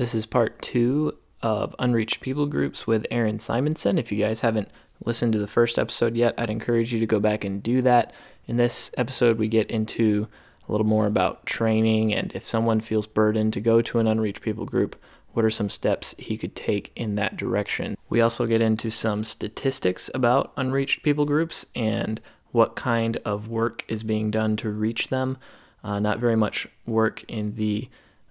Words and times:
This 0.00 0.14
is 0.14 0.24
part 0.24 0.62
two 0.62 1.18
of 1.42 1.76
Unreached 1.78 2.22
People 2.22 2.46
Groups 2.46 2.86
with 2.86 3.06
Aaron 3.10 3.38
Simonson. 3.38 3.98
If 3.98 4.10
you 4.10 4.16
guys 4.16 4.40
haven't 4.40 4.70
listened 5.04 5.34
to 5.34 5.38
the 5.38 5.46
first 5.46 5.78
episode 5.78 6.16
yet, 6.16 6.32
I'd 6.38 6.48
encourage 6.48 6.90
you 6.90 7.00
to 7.00 7.06
go 7.06 7.20
back 7.20 7.44
and 7.44 7.62
do 7.62 7.82
that. 7.82 8.14
In 8.46 8.56
this 8.56 8.90
episode, 8.96 9.36
we 9.36 9.46
get 9.46 9.70
into 9.70 10.26
a 10.66 10.72
little 10.72 10.86
more 10.86 11.06
about 11.06 11.44
training 11.44 12.14
and 12.14 12.32
if 12.34 12.46
someone 12.46 12.80
feels 12.80 13.06
burdened 13.06 13.52
to 13.52 13.60
go 13.60 13.82
to 13.82 13.98
an 13.98 14.06
Unreached 14.06 14.40
People 14.40 14.64
group, 14.64 14.96
what 15.34 15.44
are 15.44 15.50
some 15.50 15.68
steps 15.68 16.14
he 16.16 16.38
could 16.38 16.56
take 16.56 16.92
in 16.96 17.16
that 17.16 17.36
direction. 17.36 17.98
We 18.08 18.22
also 18.22 18.46
get 18.46 18.62
into 18.62 18.90
some 18.90 19.22
statistics 19.22 20.10
about 20.14 20.54
unreached 20.56 21.02
people 21.02 21.26
groups 21.26 21.66
and 21.74 22.22
what 22.52 22.74
kind 22.74 23.18
of 23.26 23.48
work 23.48 23.84
is 23.86 24.02
being 24.02 24.30
done 24.30 24.56
to 24.56 24.70
reach 24.70 25.08
them. 25.08 25.36
Uh, 25.84 25.98
not 25.98 26.20
very 26.20 26.36
much 26.36 26.66
work 26.86 27.22
in 27.28 27.56
the 27.56 27.90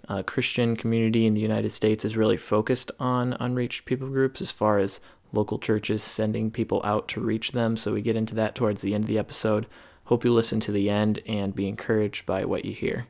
uh, 0.09 0.23
Christian 0.23 0.75
community 0.75 1.25
in 1.25 1.35
the 1.35 1.41
United 1.41 1.71
States 1.71 2.03
is 2.03 2.17
really 2.17 2.35
focused 2.35 2.91
on 2.99 3.37
unreached 3.39 3.85
people 3.85 4.09
groups 4.09 4.41
as 4.41 4.51
far 4.51 4.79
as 4.79 4.99
local 5.31 5.59
churches 5.59 6.01
sending 6.01 6.49
people 6.49 6.81
out 6.83 7.07
to 7.09 7.21
reach 7.21 7.51
them. 7.51 7.77
So 7.77 7.93
we 7.93 8.01
get 8.01 8.15
into 8.15 8.35
that 8.35 8.55
towards 8.55 8.81
the 8.81 8.95
end 8.95 9.03
of 9.03 9.07
the 9.07 9.19
episode. 9.19 9.67
Hope 10.05 10.25
you 10.25 10.33
listen 10.33 10.59
to 10.61 10.71
the 10.71 10.89
end 10.89 11.21
and 11.27 11.55
be 11.55 11.67
encouraged 11.67 12.25
by 12.25 12.43
what 12.43 12.65
you 12.65 12.73
hear. 12.73 13.05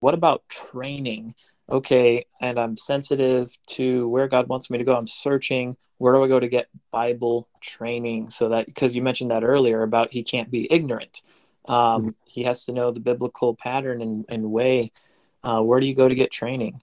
What 0.00 0.12
about 0.12 0.46
training? 0.50 1.34
Okay, 1.70 2.26
and 2.42 2.60
I'm 2.60 2.76
sensitive 2.76 3.50
to 3.68 4.06
where 4.10 4.28
God 4.28 4.48
wants 4.48 4.68
me 4.68 4.76
to 4.76 4.84
go. 4.84 4.94
I'm 4.94 5.06
searching. 5.06 5.78
Where 5.96 6.12
do 6.12 6.22
I 6.22 6.28
go 6.28 6.38
to 6.38 6.48
get 6.48 6.68
Bible 6.90 7.48
training? 7.62 8.28
So 8.28 8.50
that, 8.50 8.66
because 8.66 8.94
you 8.94 9.00
mentioned 9.00 9.30
that 9.30 9.44
earlier 9.44 9.82
about 9.82 10.12
he 10.12 10.22
can't 10.22 10.50
be 10.50 10.70
ignorant. 10.70 11.22
Um, 11.66 12.14
he 12.24 12.44
has 12.44 12.66
to 12.66 12.72
know 12.72 12.90
the 12.90 13.00
biblical 13.00 13.54
pattern 13.54 14.02
and, 14.02 14.24
and 14.28 14.50
way. 14.50 14.92
Uh, 15.42 15.60
where 15.60 15.80
do 15.80 15.86
you 15.86 15.94
go 15.94 16.08
to 16.08 16.14
get 16.14 16.30
training? 16.30 16.80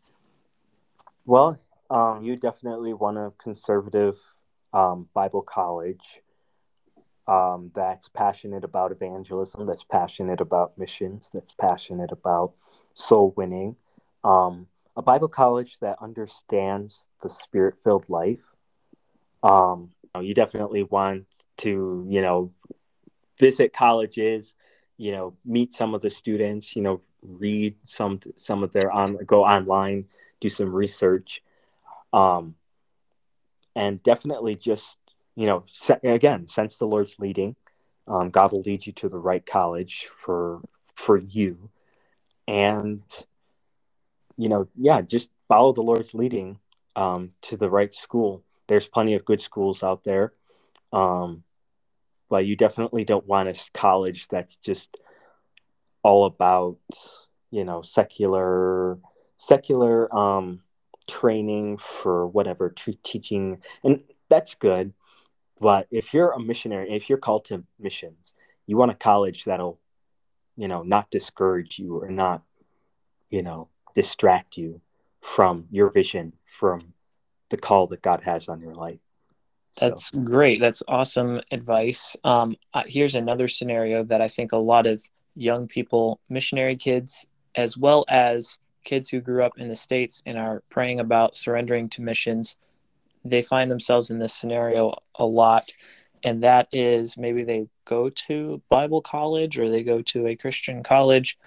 Well, 1.26 1.58
um, 1.90 2.24
you 2.24 2.36
definitely 2.36 2.94
want 2.94 3.18
a 3.18 3.32
conservative 3.42 4.18
um, 4.74 5.08
Bible 5.14 5.42
college 5.42 6.22
um, 7.28 7.72
that's 7.76 8.08
passionate 8.10 8.64
about 8.64 8.92
evangelism, 8.92 9.66
that's 9.66 9.84
passionate 9.84 10.42
about 10.42 10.78
missions, 10.78 11.30
that's 11.34 11.54
passionate 11.54 12.12
about 12.12 12.54
soul 12.94 13.34
winning. 13.38 13.76
Um, 14.24 14.68
a 14.98 15.02
Bible 15.02 15.28
college 15.28 15.80
that 15.80 15.98
understands 16.02 17.08
the 17.22 17.30
spirit 17.30 17.76
filled 17.84 18.10
life. 18.10 18.40
Um, 19.44 19.92
you 20.20 20.34
definitely 20.34 20.84
want 20.84 21.26
to, 21.58 22.06
you 22.10 22.22
know, 22.22 22.52
visit 23.40 23.74
colleges, 23.74 24.54
you 24.98 25.12
know, 25.12 25.34
meet 25.46 25.74
some 25.74 25.94
of 25.94 26.02
the 26.02 26.10
students, 26.10 26.76
you 26.76 26.82
know, 26.82 27.02
read 27.22 27.76
some 27.86 28.20
some 28.38 28.64
of 28.64 28.74
their 28.74 28.92
on 28.92 29.18
go 29.26 29.44
online, 29.44 30.06
do 30.40 30.50
some 30.50 30.74
research, 30.74 31.42
um, 32.14 32.56
and 33.76 34.02
definitely 34.04 34.56
just 34.56 34.98
you 35.36 35.46
know 35.46 35.64
again 36.04 36.48
sense 36.48 36.78
the 36.78 36.86
Lord's 36.86 37.18
leading. 37.20 37.56
Um, 38.08 38.30
God 38.30 38.52
will 38.52 38.62
lead 38.62 38.86
you 38.86 38.94
to 38.94 39.10
the 39.10 39.20
right 39.20 39.46
college 39.46 40.08
for 40.24 40.62
for 40.96 41.18
you, 41.18 41.70
and 42.48 43.02
you 44.38 44.50
know 44.50 44.68
yeah 44.76 45.02
just 45.02 45.30
follow 45.48 45.74
the 45.74 45.82
Lord's 45.82 46.14
leading 46.14 46.60
um, 46.96 47.32
to 47.44 47.58
the 47.58 47.70
right 47.70 47.94
school. 47.94 48.44
There's 48.68 48.88
plenty 48.88 49.16
of 49.16 49.26
good 49.26 49.42
schools 49.42 49.84
out 49.84 50.04
there. 50.04 50.34
Um, 50.94 51.44
but 52.32 52.46
you 52.46 52.56
definitely 52.56 53.04
don't 53.04 53.28
want 53.28 53.50
a 53.50 53.70
college 53.74 54.28
that's 54.30 54.56
just 54.56 54.98
all 56.02 56.26
about 56.26 56.78
you 57.52 57.64
know 57.64 57.84
secular 57.84 58.98
secular 59.38 60.12
um 60.16 60.62
training 61.10 61.78
for 61.78 62.28
whatever 62.28 62.70
to 62.70 62.94
teaching 63.04 63.62
and 63.84 64.02
that's 64.30 64.56
good. 64.56 64.94
But 65.60 65.88
if 65.92 66.14
you're 66.14 66.32
a 66.32 66.40
missionary 66.40 66.96
if 66.96 67.10
you're 67.10 67.20
called 67.20 67.46
to 67.46 67.64
missions 67.80 68.34
you 68.66 68.78
want 68.78 68.92
a 68.92 68.96
college 68.96 69.44
that'll 69.44 69.78
you 70.56 70.68
know 70.68 70.82
not 70.84 71.12
discourage 71.12 71.78
you 71.78 71.98
or 72.02 72.10
not 72.10 72.42
you 73.30 73.44
know 73.44 73.68
distract 73.94 74.58
you 74.58 74.82
from 75.20 75.66
your 75.70 75.90
vision 75.92 76.34
from 76.60 76.94
the 77.50 77.58
call 77.58 77.88
that 77.88 78.02
god 78.02 78.22
has 78.24 78.48
on 78.48 78.60
your 78.62 78.74
life 78.74 79.00
that's 79.80 80.12
so. 80.12 80.20
great 80.20 80.60
that's 80.60 80.84
awesome 80.88 81.42
advice 81.52 82.16
um, 82.24 82.56
uh, 82.74 82.84
here's 82.86 83.16
another 83.16 83.48
scenario 83.48 84.04
that 84.04 84.22
i 84.22 84.28
think 84.28 84.52
a 84.52 84.58
lot 84.58 84.86
of 84.86 85.02
young 85.36 85.68
people, 85.68 86.20
missionary 86.30 86.76
kids, 86.76 87.26
as 87.56 87.78
well 87.78 88.06
as 88.08 88.60
kids 88.84 89.10
who 89.10 89.22
grew 89.22 89.44
up 89.44 89.58
in 89.58 89.70
the 89.70 89.76
States 89.76 90.24
and 90.26 90.38
are 90.38 90.64
praying 90.70 91.00
about 91.00 91.36
surrendering 91.36 91.90
to 91.90 92.02
missions, 92.02 92.58
they 93.24 93.42
find 93.42 93.70
themselves 93.70 94.10
in 94.10 94.20
this 94.20 94.34
scenario 94.34 94.96
a 95.16 95.26
lot. 95.26 95.72
And 96.24 96.44
that 96.44 96.68
is 96.72 97.18
maybe 97.18 97.44
they 97.44 97.68
go 97.86 98.10
to 98.10 98.62
Bible 98.70 99.02
college 99.02 99.58
or 99.58 99.70
they 99.70 99.84
go 99.84 100.02
to 100.04 100.28
a 100.28 100.36
Christian 100.36 100.84
college 100.84 101.38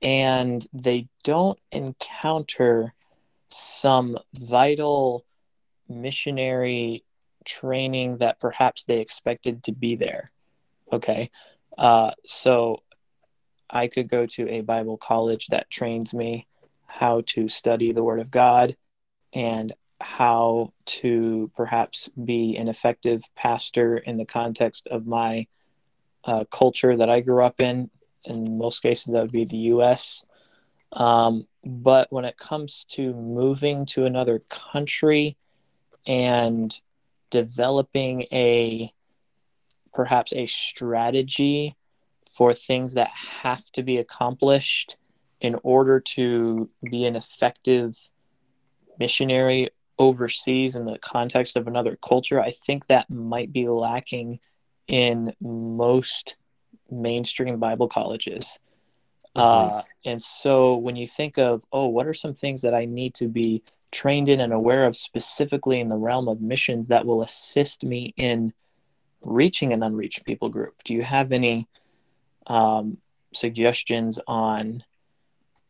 and 0.00 0.66
they 0.72 1.08
don't 1.24 1.58
encounter 1.70 2.94
some 3.48 4.18
vital 4.34 5.24
missionary 5.88 7.04
training 7.44 8.18
that 8.18 8.40
perhaps 8.40 8.84
they 8.84 9.00
expected 9.00 9.62
to 9.64 9.72
be 9.72 9.96
there. 9.96 10.30
Okay. 10.92 11.30
Uh, 11.76 12.12
so 12.24 12.82
I 13.70 13.88
could 13.88 14.08
go 14.08 14.26
to 14.26 14.48
a 14.48 14.60
Bible 14.60 14.98
college 14.98 15.46
that 15.48 15.70
trains 15.70 16.12
me 16.12 16.46
how 16.86 17.22
to 17.26 17.48
study 17.48 17.92
the 17.92 18.04
Word 18.04 18.20
of 18.20 18.30
God 18.30 18.76
and 19.32 19.72
how 20.00 20.72
to 20.84 21.50
perhaps 21.56 22.08
be 22.08 22.56
an 22.56 22.68
effective 22.68 23.22
pastor 23.34 23.96
in 23.96 24.18
the 24.18 24.26
context 24.26 24.86
of 24.88 25.06
my 25.06 25.46
uh, 26.24 26.44
culture 26.50 26.96
that 26.96 27.08
I 27.08 27.20
grew 27.20 27.42
up 27.42 27.60
in. 27.60 27.90
In 28.24 28.58
most 28.58 28.80
cases, 28.80 29.12
that 29.12 29.22
would 29.22 29.32
be 29.32 29.44
the 29.44 29.56
US. 29.56 30.24
Um, 30.92 31.46
but 31.64 32.08
when 32.10 32.24
it 32.24 32.36
comes 32.36 32.84
to 32.90 33.14
moving 33.14 33.86
to 33.86 34.04
another 34.04 34.42
country 34.50 35.36
and 36.06 36.78
developing 37.32 38.26
a 38.30 38.92
perhaps 39.92 40.32
a 40.32 40.46
strategy 40.46 41.74
for 42.30 42.54
things 42.54 42.94
that 42.94 43.10
have 43.42 43.64
to 43.72 43.82
be 43.82 43.96
accomplished 43.96 44.96
in 45.40 45.58
order 45.64 45.98
to 45.98 46.70
be 46.88 47.04
an 47.04 47.16
effective 47.16 47.96
missionary 48.98 49.68
overseas 49.98 50.76
in 50.76 50.84
the 50.84 50.98
context 50.98 51.56
of 51.56 51.66
another 51.66 51.96
culture, 51.96 52.40
I 52.40 52.50
think 52.50 52.86
that 52.86 53.10
might 53.10 53.52
be 53.52 53.68
lacking 53.68 54.38
in 54.86 55.34
most 55.40 56.36
mainstream 56.90 57.58
Bible 57.58 57.88
colleges. 57.88 58.60
Mm-hmm. 59.36 59.76
Uh, 59.76 59.82
and 60.04 60.20
so 60.20 60.76
when 60.76 60.96
you 60.96 61.06
think 61.06 61.38
of, 61.38 61.64
oh, 61.72 61.88
what 61.88 62.06
are 62.06 62.14
some 62.14 62.34
things 62.34 62.62
that 62.62 62.74
I 62.74 62.84
need 62.84 63.14
to 63.14 63.28
be 63.28 63.62
trained 63.92 64.28
in 64.28 64.40
and 64.40 64.52
aware 64.52 64.84
of 64.86 64.96
specifically 64.96 65.78
in 65.78 65.88
the 65.88 65.96
realm 65.96 66.26
of 66.26 66.40
missions 66.40 66.88
that 66.88 67.06
will 67.06 67.22
assist 67.22 67.84
me 67.84 68.12
in 68.16 68.52
reaching 69.20 69.72
an 69.72 69.82
unreached 69.82 70.24
people 70.24 70.48
group? 70.48 70.82
Do 70.84 70.94
you 70.94 71.02
have 71.02 71.32
any 71.32 71.68
um, 72.46 72.98
suggestions 73.34 74.18
on 74.26 74.82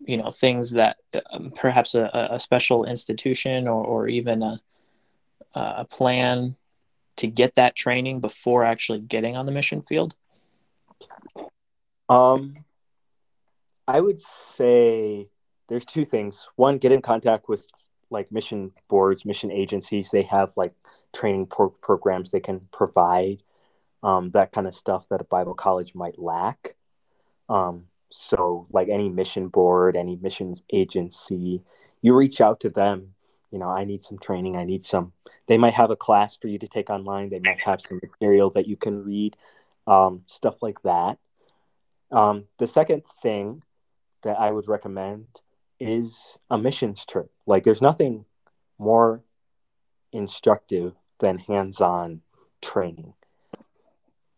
you 0.04 0.16
know 0.16 0.30
things 0.30 0.72
that 0.72 0.96
um, 1.30 1.52
perhaps 1.54 1.94
a, 1.94 2.28
a, 2.32 2.38
special 2.38 2.84
institution 2.84 3.68
or, 3.68 3.84
or 3.84 4.08
even 4.08 4.42
a, 4.42 4.60
a 5.54 5.84
plan 5.84 6.56
to 7.16 7.26
get 7.26 7.54
that 7.54 7.76
training 7.76 8.20
before 8.20 8.64
actually 8.64 8.98
getting 8.98 9.36
on 9.36 9.46
the 9.46 9.52
mission 9.52 9.82
field 9.82 10.16
um 12.08 12.56
i 13.86 14.00
would 14.00 14.20
say 14.20 15.28
there's 15.68 15.84
two 15.84 16.04
things 16.04 16.48
one 16.56 16.78
get 16.78 16.92
in 16.92 17.00
contact 17.00 17.48
with 17.48 17.66
like 18.12 18.30
mission 18.30 18.70
boards 18.88 19.24
mission 19.24 19.50
agencies 19.50 20.10
they 20.10 20.22
have 20.22 20.52
like 20.56 20.72
training 21.12 21.46
pro- 21.46 21.70
programs 21.70 22.30
they 22.30 22.40
can 22.40 22.60
provide 22.72 23.42
um, 24.02 24.30
that 24.32 24.52
kind 24.52 24.66
of 24.66 24.74
stuff 24.74 25.08
that 25.08 25.20
a 25.20 25.24
Bible 25.24 25.54
college 25.54 25.94
might 25.94 26.18
lack. 26.18 26.74
Um, 27.48 27.86
so, 28.10 28.66
like 28.70 28.88
any 28.88 29.08
mission 29.08 29.48
board, 29.48 29.96
any 29.96 30.16
missions 30.16 30.62
agency, 30.72 31.62
you 32.02 32.14
reach 32.14 32.40
out 32.40 32.60
to 32.60 32.70
them. 32.70 33.14
You 33.50 33.58
know, 33.58 33.68
I 33.68 33.84
need 33.84 34.02
some 34.02 34.18
training. 34.18 34.56
I 34.56 34.64
need 34.64 34.84
some. 34.84 35.12
They 35.46 35.58
might 35.58 35.74
have 35.74 35.90
a 35.90 35.96
class 35.96 36.36
for 36.36 36.48
you 36.48 36.58
to 36.58 36.68
take 36.68 36.90
online. 36.90 37.30
They 37.30 37.38
might 37.38 37.60
have 37.60 37.80
some 37.80 38.00
material 38.02 38.50
that 38.50 38.66
you 38.66 38.76
can 38.76 39.04
read, 39.04 39.36
um, 39.86 40.22
stuff 40.26 40.56
like 40.62 40.80
that. 40.82 41.18
Um, 42.10 42.44
the 42.58 42.66
second 42.66 43.02
thing 43.22 43.62
that 44.22 44.38
I 44.38 44.50
would 44.50 44.68
recommend 44.68 45.26
is 45.82 46.38
a 46.50 46.58
missions 46.58 47.04
trip. 47.04 47.30
Like, 47.46 47.64
there's 47.64 47.82
nothing 47.82 48.24
more 48.78 49.22
instructive 50.12 50.94
than 51.18 51.38
hands 51.38 51.80
on 51.80 52.20
training. 52.60 53.14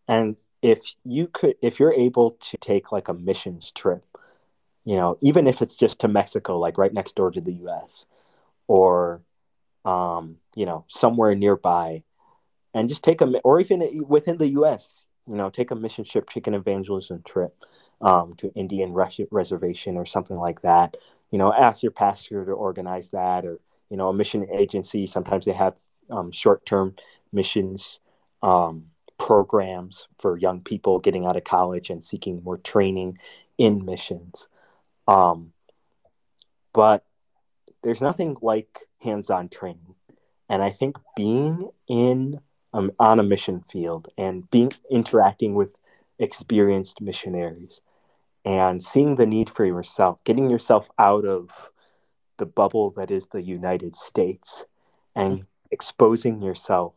And 0.07 0.37
if 0.61 0.81
you 1.03 1.27
could, 1.27 1.55
if 1.61 1.79
you're 1.79 1.93
able 1.93 2.31
to 2.31 2.57
take 2.57 2.91
like 2.91 3.07
a 3.07 3.13
missions 3.13 3.71
trip, 3.71 4.03
you 4.83 4.95
know, 4.95 5.17
even 5.21 5.47
if 5.47 5.61
it's 5.61 5.75
just 5.75 5.99
to 5.99 6.07
Mexico, 6.07 6.59
like 6.59 6.77
right 6.77 6.93
next 6.93 7.15
door 7.15 7.31
to 7.31 7.41
the 7.41 7.53
US, 7.65 8.05
or, 8.67 9.21
um, 9.83 10.37
you 10.55 10.65
know, 10.65 10.85
somewhere 10.87 11.35
nearby, 11.35 12.03
and 12.73 12.89
just 12.89 13.03
take 13.03 13.21
a, 13.21 13.25
or 13.43 13.59
even 13.59 14.05
within 14.07 14.37
the 14.37 14.49
US, 14.59 15.05
you 15.27 15.35
know, 15.35 15.49
take 15.49 15.71
a 15.71 15.75
mission 15.75 16.03
trip, 16.03 16.29
take 16.29 16.47
an 16.47 16.53
evangelism 16.53 17.23
trip 17.25 17.55
um, 18.01 18.35
to 18.37 18.53
Indian 18.53 18.93
reservation 18.93 19.97
or 19.97 20.05
something 20.05 20.37
like 20.37 20.61
that. 20.61 20.97
You 21.35 21.39
know, 21.39 21.51
ask 21.51 21.83
your 21.83 21.91
pastor 21.91 22.45
to 22.45 22.53
organize 22.53 23.09
that, 23.09 23.45
or 23.45 23.59
you 23.89 23.97
know, 23.97 24.07
a 24.07 24.13
mission 24.13 24.47
agency. 24.57 25.05
Sometimes 25.05 25.43
they 25.43 25.51
have 25.51 25.77
um, 26.09 26.31
short-term 26.31 26.95
missions 27.33 27.99
um, 28.41 28.85
programs 29.17 30.07
for 30.19 30.37
young 30.37 30.61
people 30.61 30.99
getting 30.99 31.25
out 31.25 31.35
of 31.35 31.43
college 31.43 31.89
and 31.89 32.01
seeking 32.01 32.41
more 32.41 32.55
training 32.57 33.19
in 33.57 33.83
missions. 33.83 34.47
Um, 35.09 35.51
but 36.71 37.03
there's 37.83 37.99
nothing 37.99 38.37
like 38.41 38.87
hands-on 39.01 39.49
training, 39.49 39.95
and 40.47 40.63
I 40.63 40.69
think 40.71 40.95
being 41.17 41.69
in 41.89 42.39
um, 42.71 42.93
on 42.97 43.19
a 43.19 43.23
mission 43.23 43.61
field 43.69 44.07
and 44.17 44.49
being 44.51 44.71
interacting 44.89 45.53
with 45.53 45.75
experienced 46.17 47.01
missionaries 47.01 47.81
and 48.45 48.81
seeing 48.81 49.15
the 49.15 49.25
need 49.25 49.49
for 49.49 49.65
yourself, 49.65 50.19
getting 50.23 50.49
yourself 50.49 50.87
out 50.99 51.25
of 51.25 51.49
the 52.37 52.45
bubble 52.45 52.91
that 52.91 53.11
is 53.11 53.27
the 53.27 53.41
United 53.41 53.95
States 53.95 54.63
and 55.15 55.37
mm-hmm. 55.37 55.45
exposing 55.71 56.41
yourself 56.41 56.93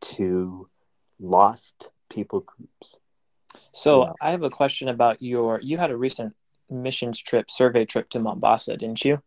to 0.00 0.68
lost 1.18 1.90
people 2.08 2.40
groups. 2.40 2.98
So. 3.72 4.14
I 4.20 4.30
have 4.30 4.42
a 4.42 4.50
question 4.50 4.88
about 4.88 5.20
your 5.20 5.60
you 5.60 5.78
had 5.78 5.90
a 5.90 5.96
recent 5.96 6.34
missions 6.70 7.20
trip, 7.20 7.50
survey 7.50 7.84
trip 7.84 8.10
to 8.10 8.20
Mombasa, 8.20 8.76
didn't 8.76 9.04
you? 9.04 9.22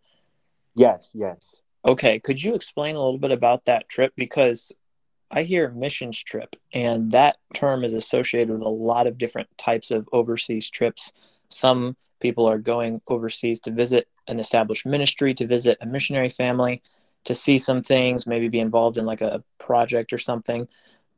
Yes, 0.75 1.11
yes. 1.13 1.61
Okay, 1.83 2.19
could 2.19 2.41
you 2.41 2.53
explain 2.53 2.95
a 2.95 2.99
little 2.99 3.17
bit 3.17 3.31
about 3.31 3.65
that 3.65 3.89
trip 3.89 4.13
because 4.15 4.71
I 5.31 5.43
hear 5.43 5.71
missions 5.71 6.21
trip, 6.21 6.55
and 6.73 7.11
that 7.11 7.37
term 7.53 7.83
is 7.83 7.93
associated 7.93 8.49
with 8.49 8.61
a 8.61 8.69
lot 8.69 9.07
of 9.07 9.17
different 9.17 9.47
types 9.57 9.89
of 9.89 10.07
overseas 10.11 10.69
trips. 10.69 11.13
Some 11.51 11.95
people 12.19 12.47
are 12.47 12.57
going 12.57 13.01
overseas 13.07 13.59
to 13.61 13.71
visit 13.71 14.07
an 14.27 14.39
established 14.39 14.85
ministry, 14.85 15.33
to 15.33 15.47
visit 15.47 15.77
a 15.81 15.85
missionary 15.85 16.29
family, 16.29 16.81
to 17.25 17.35
see 17.35 17.59
some 17.59 17.81
things, 17.81 18.25
maybe 18.25 18.47
be 18.47 18.59
involved 18.59 18.97
in 18.97 19.05
like 19.05 19.21
a 19.21 19.43
project 19.57 20.13
or 20.13 20.17
something. 20.17 20.67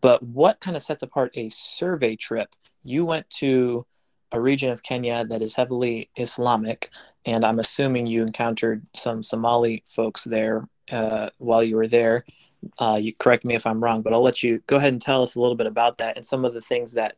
But 0.01 0.21
what 0.23 0.59
kind 0.59 0.75
of 0.75 0.83
sets 0.83 1.03
apart 1.03 1.31
a 1.35 1.49
survey 1.49 2.15
trip? 2.15 2.49
You 2.83 3.05
went 3.05 3.29
to 3.41 3.85
a 4.31 4.41
region 4.41 4.71
of 4.71 4.83
Kenya 4.83 5.23
that 5.25 5.41
is 5.41 5.55
heavily 5.55 6.09
Islamic, 6.17 6.89
and 7.25 7.45
I'm 7.45 7.59
assuming 7.59 8.07
you 8.07 8.23
encountered 8.23 8.85
some 8.93 9.23
Somali 9.23 9.83
folks 9.85 10.23
there 10.23 10.67
uh, 10.91 11.29
while 11.37 11.63
you 11.63 11.77
were 11.77 11.87
there. 11.87 12.25
Uh, 12.79 12.97
you 12.99 13.13
correct 13.13 13.45
me 13.45 13.55
if 13.55 13.67
I'm 13.67 13.83
wrong, 13.83 14.01
but 14.01 14.13
I'll 14.13 14.23
let 14.23 14.41
you 14.41 14.61
go 14.67 14.77
ahead 14.77 14.93
and 14.93 15.01
tell 15.01 15.21
us 15.21 15.35
a 15.35 15.41
little 15.41 15.55
bit 15.55 15.67
about 15.67 15.99
that 15.99 16.15
and 16.15 16.25
some 16.25 16.45
of 16.45 16.53
the 16.53 16.61
things 16.61 16.93
that 16.93 17.15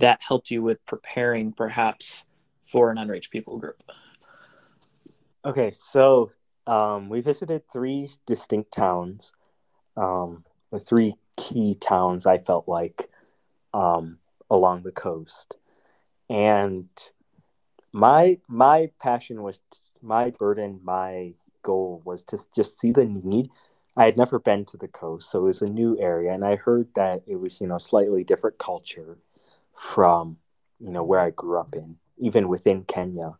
that 0.00 0.20
helped 0.22 0.50
you 0.50 0.62
with 0.62 0.84
preparing, 0.86 1.52
perhaps, 1.52 2.24
for 2.70 2.90
an 2.90 2.98
unreached 2.98 3.30
people 3.30 3.58
group. 3.58 3.82
Okay, 5.44 5.72
so 5.78 6.30
um, 6.66 7.08
we 7.08 7.20
visited 7.20 7.62
three 7.72 8.10
distinct 8.26 8.72
towns, 8.72 9.32
um, 9.96 10.44
the 10.70 10.78
three 10.78 11.14
key 11.36 11.74
towns 11.74 12.26
I 12.26 12.38
felt 12.38 12.68
like 12.68 13.08
um, 13.72 14.18
along 14.50 14.82
the 14.82 14.92
coast, 14.92 15.54
and 16.28 16.88
my 17.92 18.38
my 18.48 18.90
passion 19.00 19.42
was 19.42 19.60
my 20.02 20.30
burden, 20.30 20.80
my 20.82 21.32
goal 21.62 22.02
was 22.04 22.24
to 22.24 22.38
just 22.54 22.78
see 22.78 22.92
the 22.92 23.04
need. 23.04 23.50
I 23.96 24.04
had 24.04 24.16
never 24.16 24.38
been 24.38 24.64
to 24.66 24.76
the 24.76 24.88
coast, 24.88 25.30
so 25.30 25.40
it 25.40 25.48
was 25.48 25.62
a 25.62 25.66
new 25.66 25.98
area, 25.98 26.32
and 26.32 26.44
I 26.44 26.56
heard 26.56 26.88
that 26.94 27.22
it 27.26 27.36
was, 27.36 27.60
you 27.60 27.66
know, 27.66 27.78
slightly 27.78 28.22
different 28.24 28.58
culture 28.58 29.18
from, 29.74 30.36
you 30.78 30.90
know, 30.90 31.02
where 31.02 31.20
I 31.20 31.30
grew 31.30 31.58
up 31.58 31.74
in, 31.74 31.96
even 32.20 32.48
within 32.48 32.84
Kenya, 32.84 33.36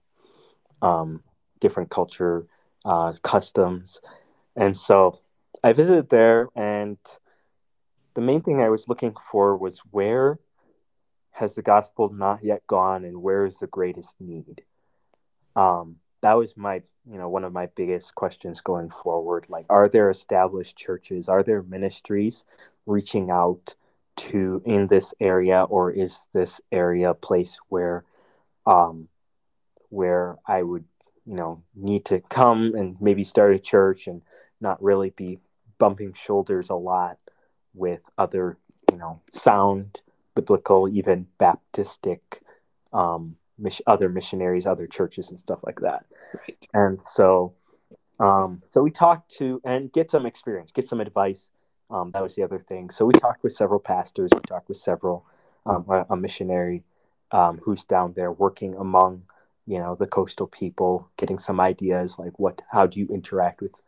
um, 0.82 1.22
different 1.60 1.90
culture, 1.90 2.46
uh, 2.84 3.12
customs, 3.22 4.00
and 4.56 4.76
so 4.76 5.20
I 5.62 5.72
visited 5.72 6.08
there, 6.08 6.48
and 6.54 6.98
the 8.14 8.20
main 8.20 8.42
thing 8.42 8.60
I 8.60 8.69
was 8.69 8.88
looking 8.88 9.14
for 9.30 9.56
was 9.56 9.80
where 9.90 10.38
has 11.32 11.54
the 11.54 11.62
gospel 11.62 12.12
not 12.12 12.44
yet 12.44 12.66
gone, 12.66 13.04
and 13.04 13.22
where 13.22 13.46
is 13.46 13.58
the 13.58 13.66
greatest 13.66 14.16
need. 14.20 14.62
Um, 15.54 15.96
that 16.20 16.34
was 16.34 16.56
my 16.56 16.82
you 17.10 17.19
know 17.19 17.28
one 17.28 17.44
of 17.44 17.52
my 17.52 17.66
biggest 17.75 18.14
questions 18.14 18.60
going 18.60 18.90
forward. 18.90 19.46
Like 19.48 19.66
are 19.69 19.88
there 19.88 20.10
established 20.10 20.76
churches? 20.76 21.28
Are 21.28 21.42
there 21.42 21.62
ministries 21.62 22.44
reaching 22.86 23.30
out 23.30 23.75
to 24.16 24.62
in 24.64 24.88
this 24.88 25.14
area 25.20 25.62
or 25.64 25.92
is 25.92 26.26
this 26.32 26.60
area 26.72 27.10
a 27.10 27.14
place 27.14 27.58
where 27.69 28.04
um 28.69 29.09
where 29.88 30.37
i 30.47 30.62
would 30.62 30.85
you 31.26 31.35
know 31.35 31.62
need 31.75 32.05
to 32.05 32.20
come 32.20 32.75
and 32.76 32.97
maybe 33.00 33.25
start 33.25 33.55
a 33.55 33.59
church 33.59 34.06
and 34.06 34.23
not 34.61 34.82
really 34.82 35.11
be 35.11 35.38
bumping 35.79 36.12
shoulders 36.12 36.70
a 36.70 36.75
lot 36.75 37.19
with 37.75 38.00
other 38.19 38.56
you 38.93 38.99
know 38.99 39.20
sound 39.32 40.00
biblical 40.35 40.88
even 40.88 41.26
baptistic 41.41 42.20
um 42.93 43.37
other 43.87 44.09
missionaries, 44.09 44.67
other 44.67 44.87
churches, 44.87 45.31
and 45.31 45.41
stuff 45.41 45.61
like 45.64 45.81
that. 45.81 46.05
Right. 46.35 46.67
And 46.75 47.00
so, 47.06 47.55
um, 48.21 48.62
so 48.69 48.82
we 48.82 48.91
talked 48.91 49.31
to 49.38 49.61
and 49.64 49.93
get 49.93 50.11
some 50.11 50.26
experience, 50.26 50.73
get 50.73 50.88
some 50.88 51.00
advice. 51.00 51.50
Um, 51.91 52.11
that 52.12 52.23
was 52.23 52.35
the 52.35 52.43
other 52.43 52.59
thing. 52.59 52.91
So 52.91 53.05
we 53.06 53.14
talked 53.14 53.43
with 53.43 53.55
several 53.55 53.81
pastors. 53.81 54.31
We 54.35 54.41
talked 54.41 54.69
with 54.69 54.76
several 54.76 55.25
um, 55.64 55.87
a, 55.88 56.06
a, 56.11 56.17
missionary 56.17 56.82
um, 57.32 57.58
who's 57.58 57.84
down 57.84 58.12
there 58.14 58.32
working 58.32 58.75
among 58.76 59.22
you 59.66 59.78
know 59.78 59.94
the 59.94 60.06
coastal 60.06 60.46
people, 60.46 61.08
getting 61.16 61.38
some 61.38 61.60
ideas 61.60 62.19
like 62.19 62.38
what 62.38 62.62
how 62.70 62.86
do 62.86 63.00
you 63.00 63.06
interact 63.08 63.60
with 63.60 63.80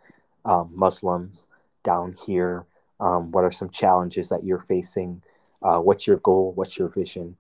um, 0.44 0.70
Muslims 0.75 1.46
down 1.82 2.14
here? 2.26 2.66
Um, 3.00 3.32
what 3.32 3.44
are 3.44 3.50
some 3.50 3.70
challenges 3.70 4.28
that 4.28 4.44
you're 4.44 4.64
facing? 4.69 5.22
Uh, 5.62 5.78
what's 5.78 6.06
your 6.06 6.19
goal? 6.19 6.52
What's 6.54 6.76
your 6.76 6.88
vision? 6.88 7.37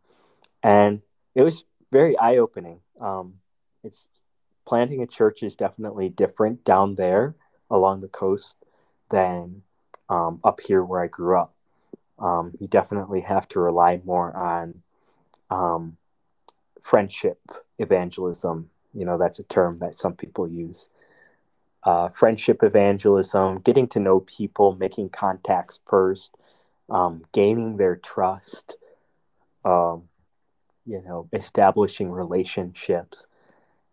And 0.62 1.02
it 1.34 1.42
was 1.42 1.64
very 1.92 2.16
eye 2.18 2.36
opening. 2.36 2.80
Um, 3.00 3.34
it's 3.84 4.06
planting 4.66 5.02
a 5.02 5.06
church 5.06 5.42
is 5.42 5.56
definitely 5.56 6.08
different 6.08 6.64
down 6.64 6.94
there 6.94 7.34
along 7.70 8.00
the 8.00 8.08
coast 8.08 8.56
than 9.10 9.62
um, 10.08 10.40
up 10.44 10.60
here 10.60 10.82
where 10.82 11.02
I 11.02 11.06
grew 11.06 11.38
up. 11.38 11.54
Um, 12.18 12.52
you 12.60 12.68
definitely 12.68 13.22
have 13.22 13.48
to 13.48 13.60
rely 13.60 14.00
more 14.04 14.34
on 14.36 14.82
um, 15.50 15.96
friendship 16.82 17.40
evangelism. 17.78 18.70
You 18.94 19.04
know, 19.04 19.18
that's 19.18 19.38
a 19.38 19.44
term 19.44 19.76
that 19.78 19.96
some 19.96 20.14
people 20.14 20.48
use. 20.48 20.88
Uh, 21.82 22.08
friendship 22.10 22.62
evangelism, 22.62 23.60
getting 23.60 23.88
to 23.88 24.00
know 24.00 24.20
people, 24.20 24.74
making 24.74 25.08
contacts 25.08 25.80
first, 25.86 26.36
um, 26.90 27.24
gaining 27.32 27.76
their 27.76 27.96
trust, 27.96 28.76
um, 29.64 30.02
you 30.86 31.02
know, 31.02 31.28
establishing 31.32 32.10
relationships 32.10 33.26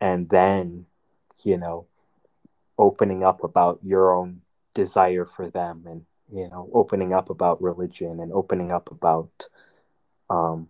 and 0.02 0.28
then, 0.30 0.86
you 1.44 1.58
know, 1.58 1.86
opening 2.78 3.24
up 3.24 3.44
about 3.44 3.80
your 3.84 4.14
own 4.14 4.42
desire 4.74 5.26
for 5.26 5.50
them 5.50 5.84
and, 5.88 6.06
you 6.32 6.50
know, 6.50 6.70
opening 6.74 7.14
up 7.14 7.30
about 7.30 7.62
religion 7.62 8.20
and 8.20 8.34
opening 8.34 8.72
up 8.72 8.92
about, 8.92 9.48
um, 10.30 10.68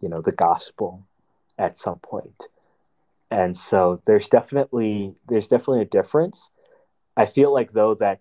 you 0.00 0.08
know, 0.08 0.20
the 0.20 0.32
gospel 0.32 1.06
at 1.58 1.76
some. 1.78 2.00
And 3.30 3.56
so 3.56 4.00
there's 4.06 4.28
definitely 4.28 5.14
there's 5.28 5.48
definitely 5.48 5.82
a 5.82 5.86
difference. 5.86 6.50
I 7.16 7.24
feel 7.24 7.52
like 7.52 7.72
though 7.72 7.94
that 7.94 8.20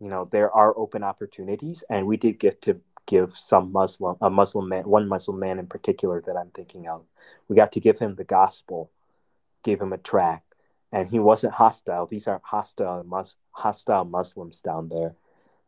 you 0.00 0.08
know 0.08 0.28
there 0.30 0.50
are 0.50 0.76
open 0.76 1.02
opportunities 1.02 1.84
and 1.88 2.06
we 2.06 2.16
did 2.16 2.38
get 2.38 2.62
to 2.62 2.80
give 3.06 3.36
some 3.36 3.72
Muslim, 3.72 4.16
a 4.20 4.30
Muslim 4.30 4.68
man, 4.68 4.88
one 4.88 5.08
Muslim 5.08 5.38
man 5.38 5.58
in 5.58 5.66
particular 5.66 6.20
that 6.22 6.36
I'm 6.36 6.50
thinking 6.50 6.88
of. 6.88 7.04
We 7.48 7.56
got 7.56 7.72
to 7.72 7.80
give 7.80 7.98
him 7.98 8.14
the 8.14 8.24
gospel, 8.24 8.90
gave 9.62 9.80
him 9.80 9.92
a 9.92 9.98
tract, 9.98 10.54
and 10.92 11.08
he 11.08 11.18
wasn't 11.18 11.54
hostile. 11.54 12.06
These 12.06 12.28
aren't 12.28 12.44
hostile, 12.44 13.04
mus- 13.04 13.36
hostile 13.50 14.04
Muslims 14.04 14.60
down 14.60 14.88
there. 14.88 15.14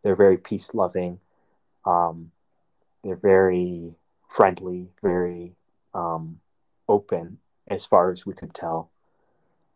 They're 0.02 0.16
very 0.16 0.38
peace 0.38 0.72
loving. 0.72 1.20
Um, 1.84 2.30
they're 3.04 3.16
very 3.16 3.94
friendly, 4.28 4.88
very 5.02 5.54
um, 5.94 6.40
open, 6.88 7.38
as 7.68 7.86
far 7.86 8.10
as 8.10 8.26
we 8.26 8.34
could 8.34 8.54
tell. 8.54 8.90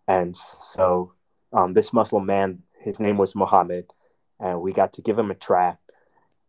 And 0.07 0.37
so, 0.37 1.13
um, 1.53 1.73
this 1.73 1.93
Muslim 1.93 2.27
man, 2.27 2.63
his 2.81 2.99
name 2.99 3.17
was 3.17 3.35
Muhammad, 3.35 3.87
and 4.39 4.61
we 4.61 4.73
got 4.73 4.95
to 4.95 5.03
give 5.03 5.19
him 5.19 5.31
a 5.31 5.35
tract 5.35 5.91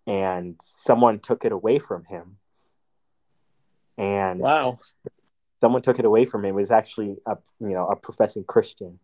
and 0.07 0.55
someone 0.61 1.19
took 1.19 1.45
it 1.45 1.51
away 1.51 1.79
from 1.79 2.03
him. 2.05 2.37
And 3.97 4.39
wow. 4.39 4.79
someone 5.59 5.81
took 5.81 5.99
it 5.99 6.05
away 6.05 6.25
from 6.25 6.43
him. 6.43 6.51
It 6.51 6.55
was 6.55 6.71
actually 6.71 7.17
a 7.25 7.37
you 7.59 7.69
know 7.69 7.87
a 7.87 7.95
professing 7.95 8.43
Christian 8.43 8.99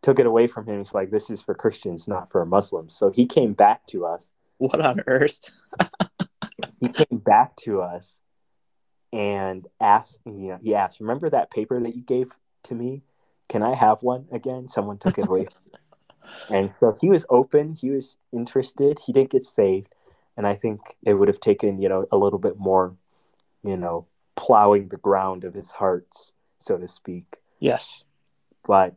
took 0.00 0.18
it 0.18 0.26
away 0.26 0.46
from 0.46 0.66
him. 0.66 0.78
He's 0.78 0.94
like, 0.94 1.10
"This 1.10 1.28
is 1.30 1.42
for 1.42 1.54
Christians, 1.54 2.08
not 2.08 2.30
for 2.30 2.44
Muslims." 2.46 2.96
So 2.96 3.10
he 3.10 3.26
came 3.26 3.52
back 3.52 3.86
to 3.88 4.06
us. 4.06 4.32
What 4.58 4.80
on 4.80 5.02
earth? 5.06 5.50
he 6.82 6.88
came 6.88 7.18
back 7.18 7.54
to 7.56 7.80
us 7.80 8.20
and 9.12 9.66
asked. 9.80 10.18
You 10.26 10.48
know, 10.48 10.58
he 10.60 10.74
asked, 10.74 11.00
"Remember 11.00 11.30
that 11.30 11.50
paper 11.50 11.80
that 11.80 11.94
you 11.94 12.02
gave 12.02 12.32
to 12.64 12.74
me? 12.74 13.02
Can 13.48 13.62
I 13.62 13.74
have 13.74 14.02
one 14.02 14.26
again?" 14.32 14.68
Someone 14.68 14.98
took 14.98 15.16
it 15.16 15.28
away. 15.28 15.46
and 16.50 16.72
so 16.72 16.96
he 17.00 17.08
was 17.08 17.24
open. 17.30 17.72
He 17.72 17.90
was 17.90 18.16
interested. 18.32 18.98
He 18.98 19.12
didn't 19.12 19.30
get 19.30 19.46
saved, 19.46 19.94
and 20.36 20.44
I 20.44 20.54
think 20.54 20.80
it 21.04 21.14
would 21.14 21.28
have 21.28 21.40
taken 21.40 21.80
you 21.80 21.88
know 21.88 22.06
a 22.10 22.16
little 22.16 22.40
bit 22.40 22.58
more, 22.58 22.96
you 23.62 23.76
know, 23.76 24.06
plowing 24.34 24.88
the 24.88 24.96
ground 24.96 25.44
of 25.44 25.54
his 25.54 25.70
hearts, 25.70 26.32
so 26.58 26.78
to 26.78 26.88
speak. 26.88 27.36
Yes. 27.60 28.04
But, 28.66 28.96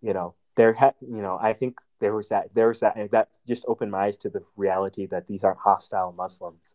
you 0.00 0.14
know, 0.14 0.34
there 0.54 0.72
had, 0.72 0.94
you 1.00 1.20
know, 1.20 1.38
I 1.40 1.52
think 1.52 1.78
there 2.00 2.14
was 2.14 2.28
that, 2.28 2.54
there 2.54 2.68
was 2.68 2.80
that, 2.80 3.10
that 3.10 3.28
just 3.46 3.64
opened 3.66 3.90
my 3.90 4.06
eyes 4.06 4.16
to 4.18 4.30
the 4.30 4.42
reality 4.56 5.06
that 5.06 5.26
these 5.26 5.44
aren't 5.44 5.58
hostile 5.58 6.12
Muslims 6.12 6.74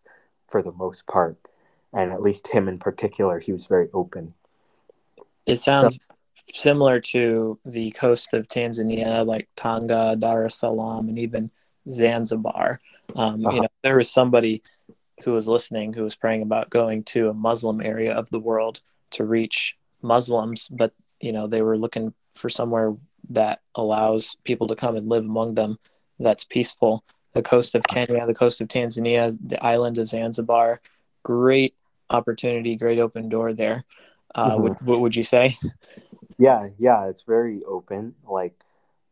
for 0.51 0.61
the 0.61 0.71
most 0.71 1.07
part. 1.07 1.37
And 1.93 2.11
at 2.11 2.21
least 2.21 2.47
him 2.47 2.67
in 2.67 2.77
particular, 2.77 3.39
he 3.39 3.51
was 3.51 3.65
very 3.65 3.89
open. 3.93 4.33
It 5.45 5.57
sounds 5.57 5.95
so, 5.95 6.15
similar 6.53 6.99
to 6.99 7.59
the 7.65 7.91
coast 7.91 8.33
of 8.33 8.47
Tanzania, 8.47 9.25
like 9.25 9.49
Tanga, 9.55 10.15
Dar 10.17 10.45
es 10.45 10.55
Salaam, 10.55 11.09
and 11.09 11.17
even 11.19 11.51
Zanzibar. 11.89 12.79
Um, 13.15 13.45
uh-huh. 13.45 13.55
You 13.55 13.61
know, 13.61 13.67
there 13.81 13.97
was 13.97 14.11
somebody 14.11 14.63
who 15.23 15.33
was 15.33 15.47
listening 15.47 15.93
who 15.93 16.03
was 16.03 16.15
praying 16.15 16.41
about 16.41 16.69
going 16.69 17.03
to 17.03 17.29
a 17.29 17.33
Muslim 17.33 17.81
area 17.81 18.13
of 18.13 18.29
the 18.29 18.39
world 18.39 18.81
to 19.11 19.25
reach 19.25 19.77
Muslims, 20.01 20.67
but 20.67 20.93
you 21.19 21.31
know 21.31 21.47
they 21.47 21.61
were 21.61 21.77
looking 21.77 22.13
for 22.35 22.49
somewhere 22.49 22.95
that 23.29 23.59
allows 23.75 24.35
people 24.43 24.67
to 24.67 24.75
come 24.75 24.95
and 24.95 25.07
live 25.07 25.23
among 25.23 25.55
them 25.55 25.77
that's 26.19 26.43
peaceful. 26.43 27.03
The 27.33 27.41
coast 27.41 27.75
of 27.75 27.83
Kenya, 27.83 28.25
the 28.25 28.33
coast 28.33 28.61
of 28.61 28.67
Tanzania, 28.67 29.37
the 29.45 29.63
island 29.63 29.97
of 29.97 30.07
Zanzibar, 30.07 30.81
great 31.23 31.75
opportunity, 32.09 32.75
great 32.75 32.99
open 32.99 33.29
door 33.29 33.53
there. 33.53 33.85
Uh, 34.35 34.51
mm-hmm. 34.51 34.63
what, 34.63 34.81
what 34.83 34.99
would 35.01 35.15
you 35.15 35.23
say? 35.23 35.55
Yeah, 36.37 36.69
yeah, 36.79 37.07
it's 37.07 37.23
very 37.23 37.63
open. 37.63 38.15
Like, 38.27 38.55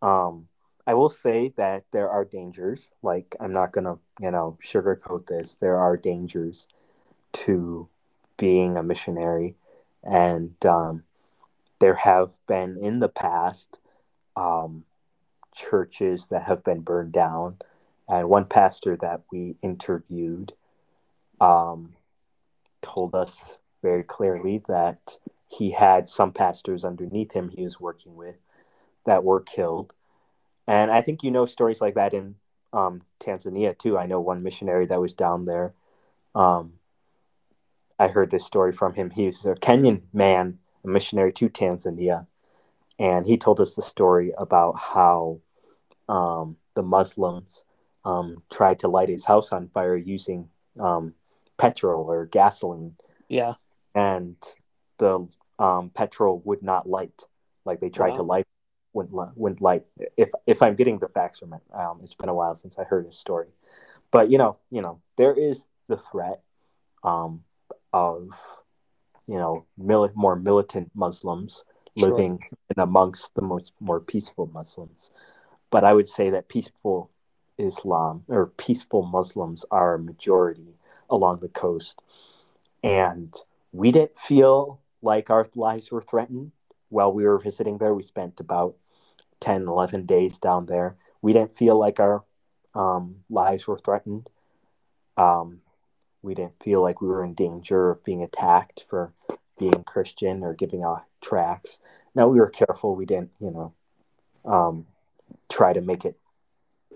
um, 0.02 0.48
I 0.88 0.96
will 0.96 1.10
say 1.10 1.54
that 1.58 1.84
there 1.92 2.10
are 2.10 2.26
dangers. 2.26 2.90
Like, 3.04 3.36
I'm 3.40 3.54
not 3.54 3.72
gonna, 3.72 3.98
you 4.20 4.32
know, 4.32 4.58
sugarcoat 4.66 5.28
this. 5.28 5.56
There 5.60 5.78
are 5.78 5.96
dangers 5.96 6.68
to 7.34 7.88
being 8.38 8.78
a 8.78 8.84
missionary, 8.84 9.56
and 10.04 10.56
um, 10.66 11.04
there 11.80 11.94
have 11.94 12.32
been 12.48 12.78
in 12.82 13.00
the 13.00 13.10
past 13.10 13.78
um, 14.36 14.84
churches 15.54 16.26
that 16.32 16.44
have 16.44 16.64
been 16.64 16.82
burned 16.82 17.12
down, 17.12 17.58
and 18.10 18.30
one 18.30 18.46
pastor 18.46 18.98
that 18.98 19.22
we 19.32 19.56
interviewed 19.62 20.54
um, 21.39 21.94
told 22.82 23.16
us 23.16 23.58
very 23.82 24.04
clearly 24.04 24.63
that 24.68 25.18
he 25.48 25.72
had 25.72 26.10
some 26.10 26.32
pastors 26.34 26.84
underneath 26.84 27.32
him 27.32 27.50
he 27.50 27.63
was 27.63 27.80
working 27.80 28.16
with 28.16 28.36
that 29.06 29.24
were 29.24 29.42
killed 29.42 29.94
and 30.70 30.92
I 30.92 31.01
think 31.01 31.24
you 31.24 31.32
know 31.32 31.48
stories 31.48 31.82
like 31.82 31.96
that 31.96 32.13
in 32.13 32.36
um, 32.74 33.01
Tanzania 33.20 33.75
too. 33.78 33.98
I 33.98 34.06
know 34.06 34.22
one 34.22 34.44
missionary 34.44 34.86
that 34.86 35.01
was 35.01 35.13
down 35.13 35.46
there. 35.46 35.74
Um, 36.36 36.74
I 37.98 38.08
heard 38.08 38.30
this 38.30 38.46
story 38.46 38.72
from 38.72 38.94
him. 38.94 39.10
He's 39.10 39.46
a 39.46 39.56
Kenyan 39.56 40.04
man, 40.13 40.60
a 40.86 40.88
missionary 40.88 41.34
to 41.34 41.50
Tanzania, 41.50 42.28
and 43.00 43.25
he 43.25 43.38
told 43.38 43.60
us 43.60 43.74
the 43.74 43.82
story 43.82 44.32
about 44.38 44.78
how 44.78 45.39
um, 46.08 46.56
the 46.75 46.84
Muslims 46.84 47.63
um, 48.06 48.44
tried 48.51 48.79
to 48.79 48.88
light 48.88 49.10
his 49.10 49.25
house 49.25 49.51
on 49.51 49.70
fire 49.70 49.96
using 49.96 50.50
um, 50.79 51.13
petrol 51.58 52.10
or 52.10 52.25
gasoline. 52.25 52.96
Yeah, 53.27 53.53
and 53.96 54.36
the 54.98 55.27
um, 55.58 55.89
petrol 55.89 56.41
would 56.46 56.63
not 56.63 56.88
light. 56.89 57.24
Like 57.65 57.79
they 57.79 57.89
tried 57.89 58.12
wow. 58.12 58.18
to 58.18 58.24
light 58.24 58.48
wouldn't 58.94 59.38
wouldn't 59.38 59.62
like 59.62 59.86
if 60.18 60.29
if 60.48 60.62
I'm 60.62 60.75
getting 60.75 61.00
the 61.00 61.08
facts 61.08 61.39
from 61.39 61.53
it. 61.53 61.62
Um, 61.74 62.00
it's 62.03 62.15
been 62.15 62.29
a 62.29 62.34
while 62.34 62.56
since 62.56 62.77
I 62.77 62.84
heard 62.84 63.06
his 63.06 63.18
story, 63.18 63.48
but 64.12 64.29
you 64.29 64.38
know, 64.38 64.58
you 64.72 64.82
know, 64.82 65.01
there 65.18 65.34
is 65.34 65.65
the 65.88 65.98
threat 65.98 66.41
um, 67.03 67.44
of 67.94 68.29
you 69.27 69.38
know 69.38 69.65
mili- 69.79 70.15
more 70.15 70.36
militant 70.36 70.91
Muslims 70.96 71.63
living 71.98 72.39
in 72.75 72.82
amongst 72.82 73.36
the 73.36 73.41
most 73.41 73.74
more 73.79 74.00
peaceful 74.00 74.50
Muslims. 74.53 75.12
But 75.70 75.84
I 75.84 75.94
would 75.94 76.10
say 76.10 76.32
that 76.32 76.48
peaceful 76.48 77.12
Islam 77.60 78.24
or 78.28 78.48
peaceful 78.48 79.04
Muslims 79.04 79.66
are 79.72 79.96
a 79.96 80.00
majority 80.00 80.75
along 81.10 81.39
the 81.39 81.50
coast, 81.50 82.01
and 82.84 83.36
we 83.72 83.92
didn't 83.92 84.18
feel 84.20 84.80
like 85.01 85.30
our 85.30 85.48
lives 85.56 85.92
were 85.92 86.01
threatened 86.01 86.51
while 86.89 87.12
we 87.13 87.25
were 87.25 87.38
visiting 87.38 87.78
there. 87.78 87.94
We 87.94 88.04
spent 88.04 88.39
about 88.39 88.75
10, 89.42 89.68
11 89.68 90.06
days 90.06 90.38
down 90.38 90.66
there. 90.66 90.96
We 91.22 91.34
didn't 91.34 91.58
feel 91.58 91.78
like 91.78 92.00
our 92.00 92.24
um, 92.75 93.18
lives 93.30 93.68
were 93.68 93.78
threatened. 93.78 94.30
Um, 95.18 95.62
we 96.22 96.34
didn't 96.34 96.62
feel 96.63 96.82
like 96.82 97.01
we 97.01 97.08
were 97.08 97.24
in 97.24 97.34
danger 97.34 97.92
of 97.92 98.04
being 98.04 98.24
attacked 98.24 98.86
for 98.89 99.13
being 99.58 99.84
Christian 99.86 100.44
or 100.44 100.54
giving 100.54 100.84
out 100.84 101.04
tracts. 101.22 101.80
Now 102.16 102.28
we 102.28 102.39
were 102.39 102.50
careful. 102.50 102.96
We 102.96 103.06
didn't, 103.06 103.32
you 103.39 103.51
know, 103.51 103.74
um, 104.46 104.86
try 105.50 105.74
to 105.74 105.82
make 105.82 106.06
it 106.06 106.18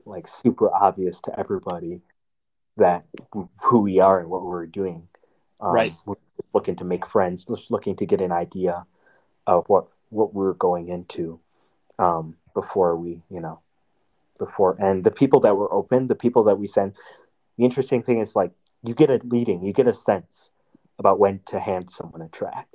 like 0.06 0.28
super 0.28 0.74
obvious 0.74 1.22
to 1.22 1.40
everybody 1.40 2.02
that 2.78 3.06
who 3.62 3.80
we 3.80 4.00
are 4.00 4.20
and 4.20 4.30
what 4.30 4.44
we're 4.44 4.66
doing. 4.66 5.08
Um, 5.60 5.74
right. 5.74 5.94
We're 6.06 6.16
looking 6.54 6.76
to 6.78 6.84
make 6.84 7.06
friends, 7.08 7.46
just 7.46 7.72
looking 7.72 7.96
to 7.98 8.06
get 8.06 8.22
an 8.22 8.32
idea 8.32 8.86
of 9.48 9.68
what 9.68 9.88
what 10.10 10.34
we're 10.34 10.54
going 10.54 10.90
into 10.90 11.40
um, 12.00 12.36
before 12.54 12.96
we, 12.96 13.22
you 13.30 13.40
know, 13.40 13.60
before 14.38 14.76
and 14.80 15.04
the 15.04 15.12
people 15.12 15.40
that 15.42 15.56
were 15.56 15.72
open, 15.74 16.08
the 16.08 16.16
people 16.16 16.44
that 16.46 16.60
we 16.60 16.68
send. 16.68 16.96
The 17.58 17.66
interesting 17.66 18.02
thing 18.02 18.20
is 18.20 18.36
like 18.36 18.52
you 18.84 18.94
get 18.94 19.10
a 19.10 19.20
leading, 19.24 19.64
you 19.64 19.74
get 19.74 19.88
a 19.88 19.94
sense 19.94 20.52
about 21.00 21.20
when 21.20 21.40
to 21.46 21.60
hand 21.60 21.92
someone 21.92 22.22
a 22.22 22.30
track. 22.30 22.68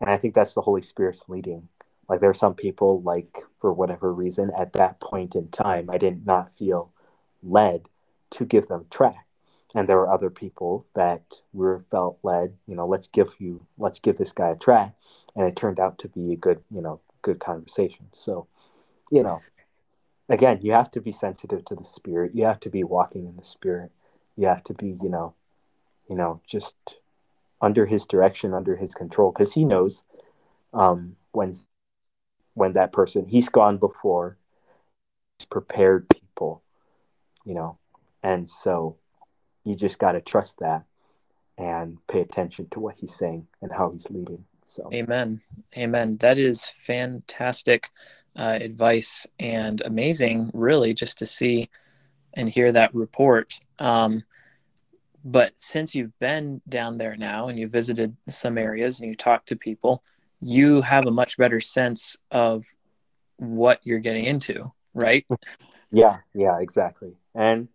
and 0.00 0.10
I 0.10 0.16
think 0.16 0.34
that's 0.34 0.54
the 0.54 0.60
Holy 0.60 0.82
Spirit's 0.82 1.24
leading. 1.28 1.68
Like 2.08 2.20
there 2.20 2.30
are 2.30 2.34
some 2.34 2.54
people, 2.54 3.02
like 3.02 3.38
for 3.60 3.72
whatever 3.72 4.12
reason, 4.12 4.50
at 4.58 4.72
that 4.74 5.00
point 5.00 5.36
in 5.36 5.48
time, 5.48 5.90
I 5.90 5.98
did 5.98 6.26
not 6.26 6.56
feel 6.56 6.92
led 7.42 7.88
to 8.30 8.44
give 8.44 8.66
them 8.68 8.86
tract 8.90 9.18
and 9.74 9.88
there 9.88 9.96
were 9.96 10.10
other 10.10 10.30
people 10.30 10.86
that 10.94 11.40
were 11.52 11.84
felt 11.90 12.18
led 12.22 12.52
you 12.66 12.74
know 12.74 12.86
let's 12.86 13.08
give 13.08 13.34
you 13.38 13.64
let's 13.78 14.00
give 14.00 14.16
this 14.16 14.32
guy 14.32 14.50
a 14.50 14.56
tract 14.56 14.96
and 15.36 15.46
it 15.46 15.56
turned 15.56 15.80
out 15.80 15.98
to 15.98 16.08
be 16.08 16.32
a 16.32 16.36
good 16.36 16.60
you 16.70 16.80
know 16.82 17.00
good 17.22 17.40
conversation. 17.40 18.06
So 18.12 18.46
you 19.10 19.22
know 19.22 19.40
again 20.28 20.60
you 20.62 20.72
have 20.72 20.90
to 20.92 21.00
be 21.00 21.12
sensitive 21.12 21.64
to 21.66 21.74
the 21.74 21.84
spirit. 21.84 22.32
You 22.34 22.44
have 22.44 22.60
to 22.60 22.70
be 22.70 22.84
walking 22.84 23.26
in 23.26 23.36
the 23.36 23.44
spirit. 23.44 23.90
You 24.36 24.46
have 24.46 24.64
to 24.64 24.74
be 24.74 24.96
you 25.02 25.08
know 25.08 25.34
you 26.08 26.16
know 26.16 26.40
just 26.46 26.76
under 27.60 27.86
his 27.86 28.06
direction 28.06 28.54
under 28.54 28.76
his 28.76 28.94
control. 28.94 29.32
Because 29.32 29.52
he 29.52 29.64
knows 29.64 30.02
um 30.74 31.16
when 31.32 31.54
when 32.58 32.74
that 32.74 32.92
person 32.92 33.26
he's 33.26 33.48
gone 33.48 33.78
before 33.78 34.36
he's 35.38 35.46
prepared 35.46 36.08
people 36.08 36.62
you 37.44 37.54
know 37.54 37.78
and 38.22 38.48
so 38.48 38.96
you 39.64 39.74
just 39.74 39.98
got 39.98 40.12
to 40.12 40.20
trust 40.20 40.58
that 40.58 40.84
and 41.58 41.98
pay 42.06 42.20
attention 42.20 42.68
to 42.70 42.80
what 42.80 42.96
he's 42.96 43.14
saying 43.14 43.46
and 43.60 43.70
how 43.72 43.90
he's 43.90 44.08
leading. 44.10 44.44
So, 44.66 44.88
amen. 44.92 45.40
Amen. 45.76 46.16
That 46.18 46.38
is 46.38 46.72
fantastic 46.78 47.90
uh, 48.36 48.58
advice 48.60 49.26
and 49.38 49.82
amazing, 49.84 50.50
really, 50.54 50.94
just 50.94 51.18
to 51.18 51.26
see 51.26 51.68
and 52.34 52.48
hear 52.48 52.70
that 52.72 52.94
report. 52.94 53.54
Um, 53.78 54.24
but 55.24 55.52
since 55.56 55.94
you've 55.94 56.16
been 56.20 56.62
down 56.68 56.96
there 56.96 57.16
now 57.16 57.48
and 57.48 57.58
you 57.58 57.68
visited 57.68 58.16
some 58.28 58.56
areas 58.56 59.00
and 59.00 59.08
you 59.08 59.16
talked 59.16 59.48
to 59.48 59.56
people, 59.56 60.02
you 60.40 60.82
have 60.82 61.06
a 61.06 61.10
much 61.10 61.36
better 61.36 61.60
sense 61.60 62.16
of 62.30 62.64
what 63.36 63.80
you're 63.84 63.98
getting 63.98 64.24
into, 64.24 64.72
right? 64.94 65.26
Yeah, 65.90 66.18
yeah, 66.34 66.58
exactly. 66.60 67.14
And 67.34 67.68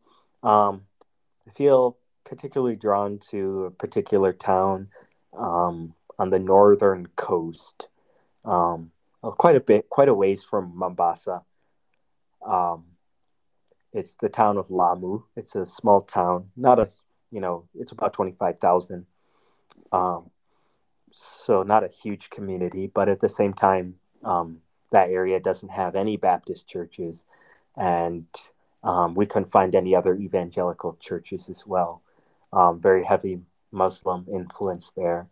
um, 0.43 0.83
I 1.47 1.51
feel 1.55 1.97
particularly 2.25 2.75
drawn 2.75 3.19
to 3.31 3.65
a 3.65 3.71
particular 3.71 4.33
town 4.33 4.89
um, 5.37 5.93
on 6.19 6.29
the 6.29 6.39
northern 6.39 7.07
coast, 7.15 7.87
um, 8.45 8.91
quite 9.21 9.55
a 9.55 9.59
bit, 9.59 9.89
quite 9.89 10.09
a 10.09 10.13
ways 10.13 10.43
from 10.43 10.73
Mombasa. 10.75 11.41
Um, 12.45 12.85
it's 13.93 14.15
the 14.15 14.29
town 14.29 14.57
of 14.57 14.69
Lamu. 14.69 15.23
It's 15.35 15.55
a 15.55 15.65
small 15.65 16.01
town, 16.01 16.49
not 16.57 16.79
a, 16.79 16.89
you 17.31 17.39
know, 17.39 17.67
it's 17.75 17.91
about 17.91 18.13
25,000. 18.13 19.05
Um, 19.91 20.29
so 21.13 21.63
not 21.63 21.83
a 21.83 21.87
huge 21.87 22.29
community, 22.29 22.87
but 22.87 23.09
at 23.09 23.19
the 23.19 23.29
same 23.29 23.53
time, 23.53 23.95
um, 24.23 24.59
that 24.91 25.09
area 25.09 25.39
doesn't 25.39 25.69
have 25.69 25.95
any 25.95 26.17
Baptist 26.17 26.67
churches, 26.67 27.25
and 27.77 28.25
um, 28.83 29.13
we 29.13 29.25
couldn't 29.25 29.51
find 29.51 29.75
any 29.75 29.95
other 29.95 30.15
evangelical 30.15 30.97
churches 30.99 31.49
as 31.49 31.65
well. 31.65 32.01
Um, 32.51 32.79
very 32.79 33.03
heavy 33.03 33.39
Muslim 33.71 34.25
influence 34.31 34.91
there, 34.95 35.27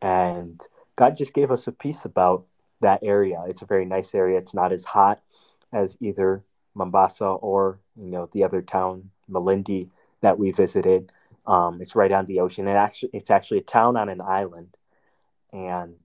and 0.00 0.60
God 0.96 1.16
just 1.16 1.34
gave 1.34 1.50
us 1.50 1.66
a 1.66 1.72
peace 1.72 2.04
about 2.04 2.44
that 2.80 3.00
area. 3.02 3.42
It's 3.48 3.62
a 3.62 3.66
very 3.66 3.84
nice 3.84 4.14
area. 4.14 4.38
It's 4.38 4.54
not 4.54 4.72
as 4.72 4.84
hot 4.84 5.20
as 5.72 5.96
either 6.00 6.42
Mombasa 6.74 7.26
or 7.26 7.78
you 7.96 8.10
know 8.10 8.28
the 8.32 8.44
other 8.44 8.62
town 8.62 9.10
Malindi 9.30 9.88
that 10.20 10.38
we 10.38 10.50
visited. 10.52 11.12
Um, 11.46 11.80
it's 11.80 11.96
right 11.96 12.12
on 12.12 12.26
the 12.26 12.40
ocean. 12.40 12.68
It 12.68 12.72
actually 12.72 13.10
it's 13.12 13.30
actually 13.30 13.58
a 13.58 13.62
town 13.62 13.96
on 13.96 14.08
an 14.08 14.20
island, 14.20 14.76
and 15.52 15.96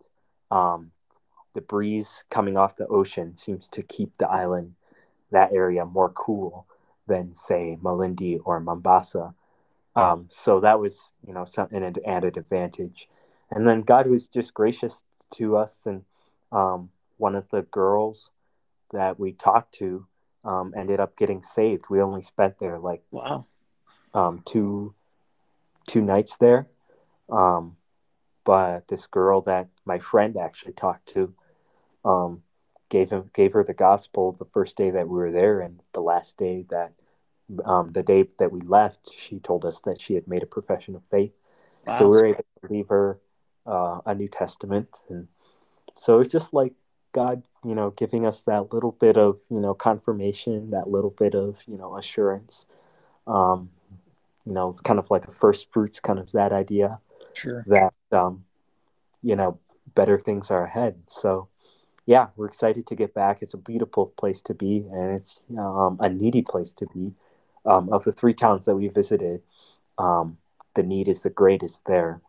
um, 0.51 0.91
the 1.53 1.62
breeze 1.62 2.23
coming 2.29 2.57
off 2.57 2.77
the 2.77 2.88
ocean 2.88 3.35
seems 3.35 3.67
to 3.69 3.83
keep 3.83 4.17
the 4.17 4.29
island 4.29 4.73
that 5.31 5.53
area 5.53 5.85
more 5.85 6.09
cool 6.09 6.65
than 7.07 7.35
say 7.35 7.77
Malindi 7.81 8.39
or 8.45 8.59
Mombasa. 8.59 9.33
Um, 9.95 10.27
so 10.29 10.59
that 10.62 10.79
was 10.79 11.12
you 11.25 11.33
know 11.33 11.45
some, 11.45 11.67
an 11.71 11.95
added 12.05 12.38
advantage. 12.38 13.07
And 13.51 13.67
then 13.67 13.81
God 13.81 14.07
was 14.07 14.27
just 14.27 14.53
gracious 14.53 15.03
to 15.35 15.57
us, 15.57 15.85
and 15.85 16.03
um, 16.51 16.89
one 17.17 17.35
of 17.35 17.47
the 17.51 17.62
girls 17.63 18.31
that 18.91 19.19
we 19.19 19.33
talked 19.33 19.73
to 19.75 20.05
um, 20.43 20.73
ended 20.75 21.00
up 21.00 21.15
getting 21.17 21.43
saved. 21.43 21.85
We 21.89 22.01
only 22.01 22.21
spent 22.21 22.57
there 22.59 22.79
like 22.79 23.03
wow 23.12 23.45
um, 24.13 24.41
two 24.45 24.93
two 25.88 26.01
nights 26.01 26.38
there, 26.38 26.67
um, 27.29 27.75
but 28.43 28.88
this 28.88 29.07
girl 29.07 29.41
that 29.41 29.67
my 29.85 30.00
friend 30.00 30.38
actually 30.38 30.73
talked 30.73 31.07
to 31.13 31.33
um, 32.05 32.43
gave 32.89 33.09
him 33.09 33.29
gave 33.33 33.53
her 33.53 33.63
the 33.63 33.73
gospel 33.73 34.33
the 34.33 34.45
first 34.45 34.77
day 34.77 34.91
that 34.91 35.07
we 35.07 35.17
were 35.17 35.31
there, 35.31 35.62
and 35.62 35.81
the 35.93 36.01
last 36.01 36.38
day 36.38 36.65
that 36.69 36.91
um, 37.65 37.91
the 37.91 38.03
day 38.03 38.25
that 38.39 38.51
we 38.51 38.62
left, 38.62 39.12
she 39.12 39.39
told 39.39 39.65
us 39.65 39.81
that 39.81 40.00
she 40.00 40.13
had 40.13 40.27
made 40.27 40.43
a 40.43 40.47
profession 40.47 40.95
of 40.95 41.01
faith. 41.09 41.31
Wow. 41.85 42.00
So 42.00 42.07
we 42.07 42.17
were 42.17 42.25
able 42.27 42.45
to 42.62 42.73
leave 42.73 42.88
her 42.89 43.19
uh, 43.65 44.00
a 44.05 44.15
New 44.15 44.27
Testament, 44.27 44.89
and 45.09 45.27
so 45.95 46.19
it's 46.19 46.31
just 46.31 46.53
like 46.53 46.73
God, 47.13 47.43
you 47.63 47.75
know, 47.75 47.91
giving 47.91 48.25
us 48.25 48.41
that 48.43 48.73
little 48.73 48.91
bit 48.91 49.17
of 49.17 49.39
you 49.50 49.59
know 49.59 49.73
confirmation, 49.73 50.71
that 50.71 50.89
little 50.89 51.12
bit 51.12 51.35
of 51.35 51.57
you 51.65 51.77
know 51.77 51.97
assurance. 51.97 52.65
Um, 53.25 53.69
you 54.45 54.51
know, 54.53 54.69
it's 54.71 54.81
kind 54.81 55.00
of 55.00 55.09
like 55.09 55.25
a 55.27 55.31
first 55.31 55.71
fruits, 55.71 56.00
kind 56.01 56.19
of 56.19 56.31
that 56.33 56.51
idea. 56.51 57.00
Sure. 57.33 57.63
That 57.67 57.93
um, 58.13 58.46
you 59.22 59.36
know, 59.36 59.60
better 59.96 60.20
things 60.20 60.51
are 60.51 60.63
ahead. 60.65 60.96
So, 61.08 61.48
yeah, 62.05 62.27
we're 62.36 62.48
excited 62.48 62.88
to 62.88 62.96
get 62.96 63.13
back. 63.13 63.41
It's 63.41 63.53
a 63.53 63.58
beautiful 63.58 64.08
place 64.17 64.41
to 64.43 64.53
be, 64.53 64.86
and 64.91 65.15
it's 65.15 65.41
um, 65.58 65.98
a 66.00 66.10
needy 66.10 66.41
place 66.41 66.74
to 66.74 66.88
be. 66.88 67.13
Um, 67.65 67.89
of 67.93 68.03
the 68.03 68.12
three 68.12 68.34
towns 68.34 68.65
that 68.65 68.75
we 68.75 68.89
visited, 68.89 69.41
um, 69.98 70.38
the 70.75 70.84
need 70.84 71.08
is 71.08 71.24
the 71.24 71.29
greatest 71.29 71.86
there. 71.86 72.22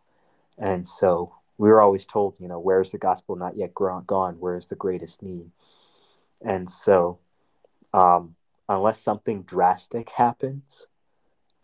And 0.57 0.87
so 0.87 1.33
we 1.57 1.69
were 1.69 1.81
always 1.81 2.05
told, 2.05 2.35
you 2.39 2.47
know, 2.47 2.59
where's 2.59 2.91
the 2.91 2.97
gospel 2.97 3.35
not 3.35 3.57
yet 3.57 3.73
gone? 3.73 4.37
Where's 4.39 4.67
the 4.67 4.75
greatest 4.75 5.21
need? 5.21 5.51
And 6.41 6.69
so, 6.69 7.19
um, 7.93 8.35
unless 8.69 8.99
something 9.01 9.43
drastic 9.43 10.09
happens, 10.09 10.87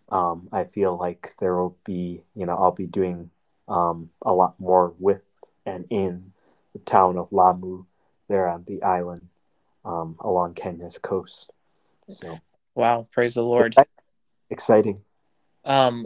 um, 0.10 0.50
I 0.52 0.66
feel 0.66 0.98
like 0.98 1.34
there 1.40 1.56
will 1.56 1.78
be, 1.86 2.22
you 2.36 2.46
know, 2.46 2.56
I'll 2.56 2.72
be 2.72 2.88
doing 2.88 3.30
um, 3.72 4.10
a 4.22 4.34
lot 4.34 4.60
more 4.60 4.94
with 5.00 5.22
and 5.66 5.86
in 5.90 6.34
the 6.74 6.80
town 6.80 7.18
of 7.18 7.32
Lamu 7.32 7.86
there 8.28 8.48
on 8.48 8.64
the 8.68 8.84
island 8.84 9.28
um, 9.86 10.16
along 10.20 10.54
Kenya's 10.54 10.98
coast. 10.98 11.52
So, 12.10 12.40
wow, 12.76 13.08
praise 13.12 13.36
the 13.36 13.44
Lord. 13.44 13.76
Exciting. 14.50 15.02
Um, 15.64 16.06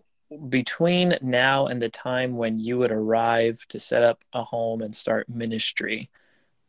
between 0.50 1.18
now 1.22 1.68
and 1.68 1.82
the 1.82 1.90
time 1.90 2.38
when 2.38 2.60
you 2.60 2.78
would 2.78 2.92
arrive 2.92 3.66
to 3.70 3.80
set 3.80 4.04
up 4.04 4.24
a 4.34 4.44
home 4.44 4.82
and 4.82 4.96
start 4.96 5.30
ministry, 5.30 6.10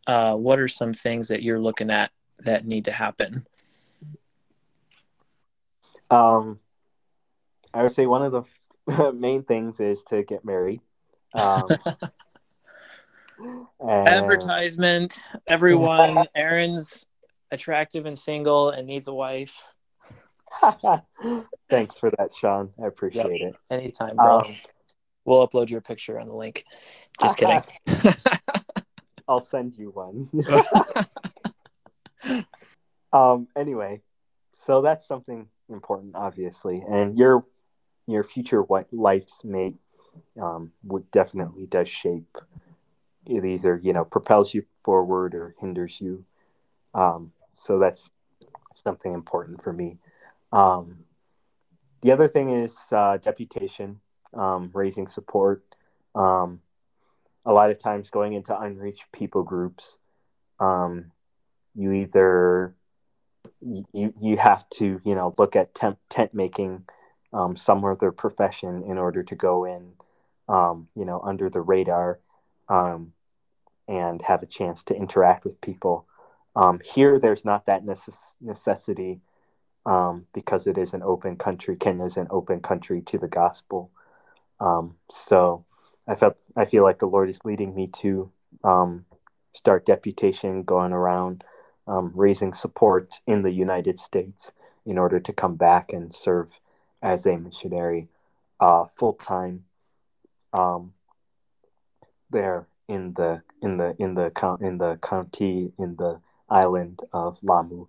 uh, 0.07 0.35
what 0.35 0.59
are 0.59 0.69
some 0.69 0.95
things 0.95 1.29
that 1.29 1.43
you're 1.43 1.61
looking 1.61 1.91
at 1.91 2.11
that 2.41 2.67
need 2.67 2.87
to 2.87 2.93
happen? 2.93 3.47
Um, 6.11 6.61
I 7.75 7.83
would 7.83 7.93
say 7.93 8.07
one 8.07 8.23
of 8.23 8.33
the 8.33 8.43
main 9.14 9.42
things 9.42 9.81
is 9.81 10.03
to 10.05 10.22
get 10.22 10.44
married. 10.44 10.81
Um, 11.35 11.64
and... 13.81 14.09
Advertisement, 14.09 15.25
everyone. 15.46 16.27
Aaron's 16.35 17.07
attractive 17.51 18.07
and 18.07 18.18
single 18.18 18.70
and 18.70 18.87
needs 18.87 19.09
a 19.09 19.14
wife. 19.14 19.75
Thanks 21.68 21.96
for 21.99 22.11
that, 22.18 22.31
Sean. 22.35 22.70
I 22.83 22.87
appreciate 22.87 23.40
yep. 23.40 23.55
it. 23.55 23.75
Anytime, 23.75 24.16
bro. 24.16 24.40
Um, 24.40 24.57
we'll 25.25 25.46
upload 25.46 25.68
your 25.68 25.81
picture 25.81 26.18
on 26.18 26.27
the 26.27 26.35
link. 26.35 26.64
Just 27.20 27.37
kidding. 27.37 27.62
I'll 29.29 29.40
send 29.40 29.75
you 29.75 29.90
one. 29.90 30.31
um. 33.12 33.49
Anyway, 33.57 34.01
so 34.55 34.81
that's 34.81 35.07
something 35.07 35.49
important, 35.68 36.14
obviously, 36.14 36.83
and 36.88 37.18
your 37.18 37.44
your 38.07 38.25
future 38.25 38.62
what 38.62 38.87
life's 38.92 39.45
mate 39.45 39.77
um, 40.40 40.73
would 40.85 41.11
definitely 41.11 41.66
does 41.66 41.88
shape. 41.88 42.38
It 43.27 43.45
either 43.45 43.81
you 43.83 43.92
know 43.92 44.05
propels 44.05 44.55
you 44.55 44.64
forward 44.85 45.35
or 45.35 45.55
hinders 45.59 46.01
you. 46.01 46.25
Um, 46.95 47.33
so 47.53 47.79
that's 47.79 48.11
something 48.75 49.12
important 49.12 49.62
for 49.62 49.73
me. 49.73 49.99
Um, 50.53 51.05
the 52.03 52.12
other 52.12 52.29
thing 52.29 52.51
is 52.51 52.79
uh, 52.92 53.16
deputation, 53.19 54.01
um, 54.35 54.71
raising 54.73 55.09
support. 55.09 55.64
Um, 56.14 56.61
a 57.45 57.53
lot 57.53 57.71
of 57.71 57.79
times 57.79 58.11
going 58.11 58.35
into 58.35 58.59
unreached 58.59 59.11
people 59.12 59.42
groups, 59.42 59.99
um, 60.61 61.11
you 61.75 61.92
either 61.92 62.75
you 63.61 64.14
you 64.21 64.37
have 64.37 64.69
to 64.71 65.01
you 65.05 65.14
know 65.14 65.35
look 65.38 65.57
at 65.57 65.75
tent, 65.75 65.99
tent 66.09 66.35
making 66.35 66.85
um, 67.37 67.57
some 67.57 67.85
other 67.85 68.11
profession 68.11 68.83
in 68.85 68.99
order 68.99 69.22
to 69.22 69.35
go 69.37 69.64
in 69.64 69.92
um, 70.49 70.88
you 70.96 71.05
know 71.05 71.20
under 71.22 71.51
the 71.51 71.61
radar 71.61 72.18
um, 72.68 73.12
and 73.88 74.22
have 74.22 74.42
a 74.42 74.46
chance 74.46 74.83
to 74.83 74.94
interact 74.94 75.44
with 75.44 75.61
people 75.61 76.07
um, 76.57 76.81
here 76.81 77.18
there's 77.18 77.44
not 77.44 77.66
that 77.66 77.85
necess- 77.85 78.37
necessity 78.40 79.20
um, 79.85 80.27
because 80.35 80.66
it 80.66 80.79
is 80.79 80.94
an 80.94 81.03
open 81.03 81.37
country. 81.37 81.77
Kenya 81.77 82.05
is 82.05 82.16
an 82.16 82.27
open 82.31 82.61
country 82.61 83.03
to 83.03 83.18
the 83.18 83.29
gospel. 83.29 83.90
Um, 84.59 84.96
so 85.11 85.64
I 86.09 86.16
felt 86.16 86.37
I 86.57 86.64
feel 86.64 86.83
like 86.83 86.99
the 86.99 87.07
Lord 87.07 87.29
is 87.29 87.38
leading 87.44 87.75
me 87.75 87.88
to 88.01 88.31
start 89.53 89.87
deputation, 89.87 90.64
going 90.64 90.92
around 90.92 91.44
raising 91.87 92.53
support 92.53 93.20
in 93.27 93.42
the 93.42 93.51
United 93.51 93.99
States 94.01 94.53
in 94.87 94.99
order 94.99 95.20
to 95.20 95.33
come 95.33 95.57
back 95.57 95.92
and 95.92 96.14
serve 96.14 96.49
as 97.03 97.27
a 97.27 97.37
missionary 97.37 98.09
uh, 98.61 98.85
full 98.97 99.15
time 99.15 99.65
um, 100.59 100.93
there 102.31 102.67
in 102.89 103.13
the 103.15 103.43
in 103.63 103.77
the 103.77 103.95
in 103.99 104.15
the 104.15 104.33
in 104.61 104.79
the 104.79 104.99
county 105.03 105.73
in 105.79 105.97
the 105.97 106.21
island 106.49 107.01
of 107.13 107.39
Lamu. 107.43 107.87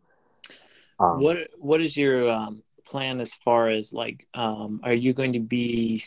Um, 0.99 1.21
what 1.21 1.37
What 1.57 1.81
is 1.81 1.95
your 1.95 2.29
um, 2.29 2.63
plan 2.85 3.21
as 3.21 3.33
far 3.35 3.69
as 3.69 3.93
like, 3.93 4.25
um, 4.33 4.79
are 4.83 4.93
you 4.93 5.13
going 5.13 5.33
to 5.33 5.39
be 5.39 6.01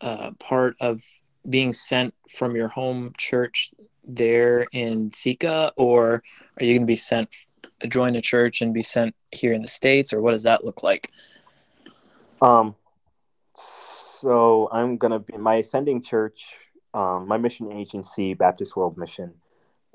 uh, 0.00 0.30
part 0.38 0.76
of 0.80 1.02
being 1.48 1.72
sent 1.72 2.14
from 2.28 2.54
your 2.54 2.68
home 2.68 3.12
church 3.16 3.70
there 4.04 4.66
in 4.72 5.10
Thika, 5.10 5.72
or 5.76 6.22
are 6.58 6.64
you 6.64 6.74
going 6.74 6.86
to 6.86 6.86
be 6.86 6.96
sent 6.96 7.28
join 7.88 8.14
a 8.14 8.20
church 8.20 8.60
and 8.60 8.74
be 8.74 8.82
sent 8.82 9.14
here 9.32 9.52
in 9.52 9.62
the 9.62 9.68
states, 9.68 10.12
or 10.12 10.20
what 10.20 10.32
does 10.32 10.42
that 10.42 10.64
look 10.64 10.82
like? 10.82 11.10
Um, 12.40 12.74
so 13.54 14.68
I'm 14.72 14.96
gonna 14.96 15.18
be 15.18 15.36
my 15.36 15.56
ascending 15.56 16.02
church. 16.02 16.46
Um, 16.92 17.28
my 17.28 17.36
mission 17.36 17.70
agency, 17.72 18.34
Baptist 18.34 18.76
World 18.76 18.96
Mission, 18.96 19.32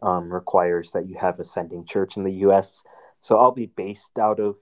um, 0.01 0.31
requires 0.31 0.91
that 0.91 1.07
you 1.07 1.15
have 1.17 1.39
ascending 1.39 1.85
church 1.85 2.17
in 2.17 2.23
the 2.23 2.31
U.S. 2.47 2.83
So 3.21 3.37
I'll 3.37 3.51
be 3.51 3.65
based 3.65 4.17
out 4.19 4.39
of 4.39 4.55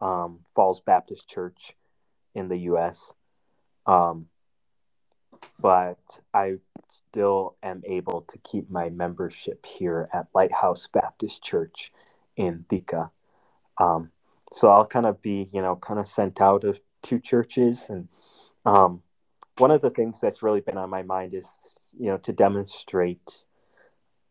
um, 0.00 0.40
Falls 0.54 0.80
Baptist 0.80 1.28
Church 1.28 1.74
in 2.34 2.48
the 2.48 2.58
U.S. 2.58 3.14
Um, 3.86 4.26
but 5.60 5.98
I 6.34 6.56
still 6.88 7.56
am 7.62 7.82
able 7.86 8.22
to 8.22 8.38
keep 8.38 8.70
my 8.70 8.90
membership 8.90 9.64
here 9.64 10.08
at 10.12 10.26
Lighthouse 10.34 10.88
Baptist 10.92 11.42
Church 11.42 11.92
in 12.36 12.64
Thika. 12.68 13.10
Um, 13.78 14.10
so 14.52 14.68
I'll 14.68 14.86
kind 14.86 15.06
of 15.06 15.22
be, 15.22 15.48
you 15.52 15.62
know, 15.62 15.76
kind 15.76 15.98
of 15.98 16.08
sent 16.08 16.40
out 16.40 16.64
of 16.64 16.78
two 17.02 17.18
churches. 17.20 17.86
And 17.88 18.08
um, 18.64 19.02
one 19.58 19.70
of 19.70 19.82
the 19.82 19.90
things 19.90 20.20
that's 20.20 20.42
really 20.42 20.60
been 20.60 20.78
on 20.78 20.90
my 20.90 21.02
mind 21.02 21.34
is, 21.34 21.48
you 21.98 22.06
know, 22.06 22.18
to 22.18 22.32
demonstrate 22.32 23.44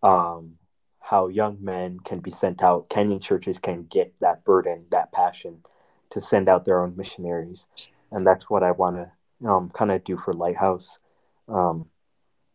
um, 0.03 0.57
how 0.99 1.27
young 1.27 1.57
men 1.62 1.99
can 1.99 2.19
be 2.19 2.31
sent 2.31 2.63
out. 2.63 2.89
Kenyan 2.89 3.21
churches 3.21 3.60
can 3.60 3.84
get 3.84 4.13
that 4.21 4.43
burden, 4.45 4.86
that 4.91 5.12
passion 5.12 5.63
to 6.12 6.21
send 6.21 6.49
out 6.49 6.65
their 6.65 6.84
own 6.84 6.95
missionaries. 6.95 7.67
And 8.12 8.25
that's 8.25 8.49
what 8.49 8.63
I 8.63 8.71
want 8.71 8.97
to 8.97 9.49
um, 9.49 9.69
kind 9.73 9.91
of 9.91 10.03
do 10.03 10.17
for 10.17 10.34
Lighthouse. 10.34 10.99
Um, 11.47 11.86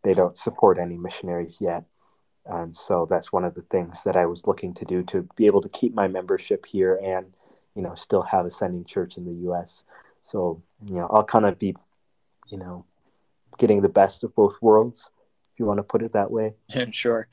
they 0.03 0.13
don't 0.13 0.39
support 0.39 0.79
any 0.79 0.97
missionaries 0.97 1.59
yet. 1.61 1.85
And 2.45 2.77
so 2.77 3.07
that's 3.11 3.33
one 3.33 3.45
of 3.45 3.55
the 3.55 3.63
things 3.63 4.05
that 4.05 4.17
I 4.17 4.27
was 4.27 4.47
looking 4.47 4.73
to 4.75 4.85
do 4.85 5.03
to 5.05 5.29
be 5.35 5.47
able 5.47 5.63
to 5.63 5.69
keep 5.69 5.95
my 5.95 6.07
membership 6.07 6.65
here 6.65 7.01
and, 7.03 7.27
you 7.75 7.83
know, 7.83 7.95
still 7.95 8.23
have 8.23 8.47
a 8.47 8.51
sending 8.51 8.85
church 8.85 9.17
in 9.17 9.25
the 9.25 9.43
U.S. 9.47 9.83
So, 10.27 10.61
you 10.85 10.97
know, 10.97 11.07
I'll 11.09 11.23
kind 11.23 11.47
of 11.47 11.57
be, 11.57 11.77
you 12.49 12.59
know, 12.59 12.85
getting 13.59 13.81
the 13.81 13.89
best 13.89 14.25
of 14.25 14.35
both 14.35 14.57
worlds, 14.61 15.13
if 15.55 15.61
you 15.61 15.67
want 15.67 15.79
to 15.79 15.85
put 15.85 16.03
it 16.03 16.15
that 16.15 16.33
way. 16.33 16.55
sure. 16.91 17.29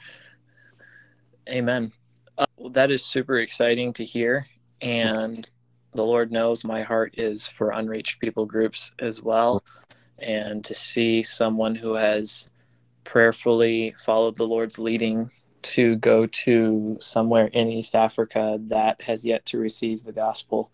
Amen. 1.49 1.91
Uh, 2.37 2.45
well, 2.55 2.69
that 2.69 2.91
is 2.91 3.03
super 3.03 3.39
exciting 3.39 3.93
to 3.93 4.05
hear. 4.05 4.45
And 4.79 5.49
the 5.93 6.05
Lord 6.05 6.31
knows 6.31 6.63
my 6.63 6.83
heart 6.83 7.15
is 7.17 7.47
for 7.47 7.71
unreached 7.71 8.19
people 8.19 8.45
groups 8.45 8.93
as 8.99 9.23
well. 9.23 9.63
And 10.19 10.63
to 10.65 10.75
see 10.75 11.23
someone 11.23 11.73
who 11.73 11.95
has 11.95 12.51
prayerfully 13.05 13.95
followed 13.97 14.37
the 14.37 14.45
Lord's 14.45 14.77
leading 14.77 15.31
to 15.63 15.95
go 15.95 16.27
to 16.27 16.97
somewhere 16.99 17.47
in 17.47 17.69
East 17.69 17.95
Africa 17.95 18.59
that 18.67 19.01
has 19.01 19.25
yet 19.25 19.47
to 19.47 19.57
receive 19.57 20.03
the 20.03 20.13
gospel 20.13 20.69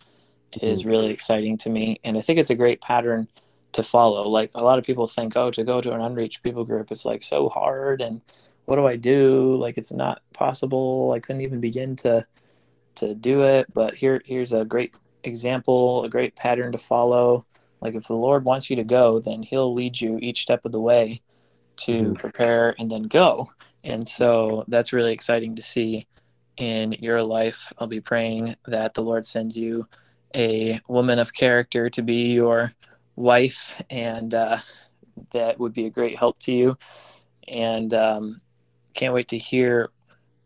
is 0.62 0.82
mm-hmm. 0.82 0.90
really 0.90 1.10
exciting 1.12 1.58
to 1.60 1.70
me. 1.70 2.00
And 2.04 2.18
I 2.18 2.22
think 2.22 2.40
it's 2.40 2.50
a 2.50 2.56
great 2.56 2.82
pattern 2.82 3.28
to 3.74 3.84
follow. 3.84 4.28
Like 4.28 4.52
a 4.56 4.64
lot 4.64 4.80
of 4.80 4.86
people 4.86 5.08
think, 5.08 5.36
oh, 5.36 5.52
to 5.52 5.64
go 5.64 5.82
to 5.82 5.94
an 5.94 6.02
unreached 6.02 6.44
people 6.44 6.66
group, 6.66 6.92
it's 6.92 7.06
like 7.06 7.24
so 7.24 7.50
hard 7.50 8.02
and 8.02 8.22
what 8.66 8.76
do 8.76 8.86
I 8.86 8.98
do? 8.98 9.56
Like 9.56 9.78
it's 9.78 9.92
not 9.92 10.22
possible. 10.34 11.12
I 11.16 11.20
couldn't 11.20 11.42
even 11.42 11.60
begin 11.60 11.96
to 11.98 12.26
to 12.96 13.16
do 13.16 13.42
it. 13.42 13.74
But 13.74 13.96
here 13.96 14.22
here's 14.26 14.54
a 14.54 14.66
great 14.66 14.94
example, 15.24 16.04
a 16.04 16.10
great 16.10 16.36
pattern 16.36 16.72
to 16.72 16.78
follow. 16.78 17.46
Like 17.82 17.96
if 17.96 18.08
the 18.08 18.16
Lord 18.16 18.46
wants 18.46 18.70
you 18.70 18.76
to 18.76 18.84
go, 18.84 19.20
then 19.20 19.42
he'll 19.42 19.74
lead 19.74 20.00
you 20.00 20.20
each 20.22 20.42
step 20.42 20.66
of 20.66 20.72
the 20.72 20.80
way 20.80 21.22
to 21.78 21.92
mm-hmm. 21.92 22.14
prepare 22.14 22.76
and 22.78 22.92
then 22.92 23.04
go. 23.04 23.50
And 23.84 24.08
so 24.08 24.66
that's 24.68 24.94
really 24.94 25.14
exciting 25.14 25.56
to 25.56 25.62
see 25.62 26.06
in 26.58 26.92
your 27.00 27.24
life. 27.24 27.72
I'll 27.80 27.88
be 27.88 28.02
praying 28.02 28.56
that 28.68 28.94
the 28.94 29.02
Lord 29.02 29.26
sends 29.26 29.58
you 29.58 29.88
a 30.36 30.80
woman 30.88 31.20
of 31.20 31.34
character 31.34 31.90
to 31.90 32.02
be 32.02 32.34
your 32.34 32.72
wife, 33.16 33.82
and 33.90 34.34
uh, 34.34 34.58
that 35.32 35.60
would 35.60 35.74
be 35.74 35.86
a 35.86 35.90
great 35.90 36.18
help 36.18 36.38
to 36.40 36.52
you. 36.52 36.78
And 37.48 37.94
um, 37.94 38.38
can't 38.94 39.14
wait 39.14 39.30
to 39.30 39.38
hear 39.38 39.90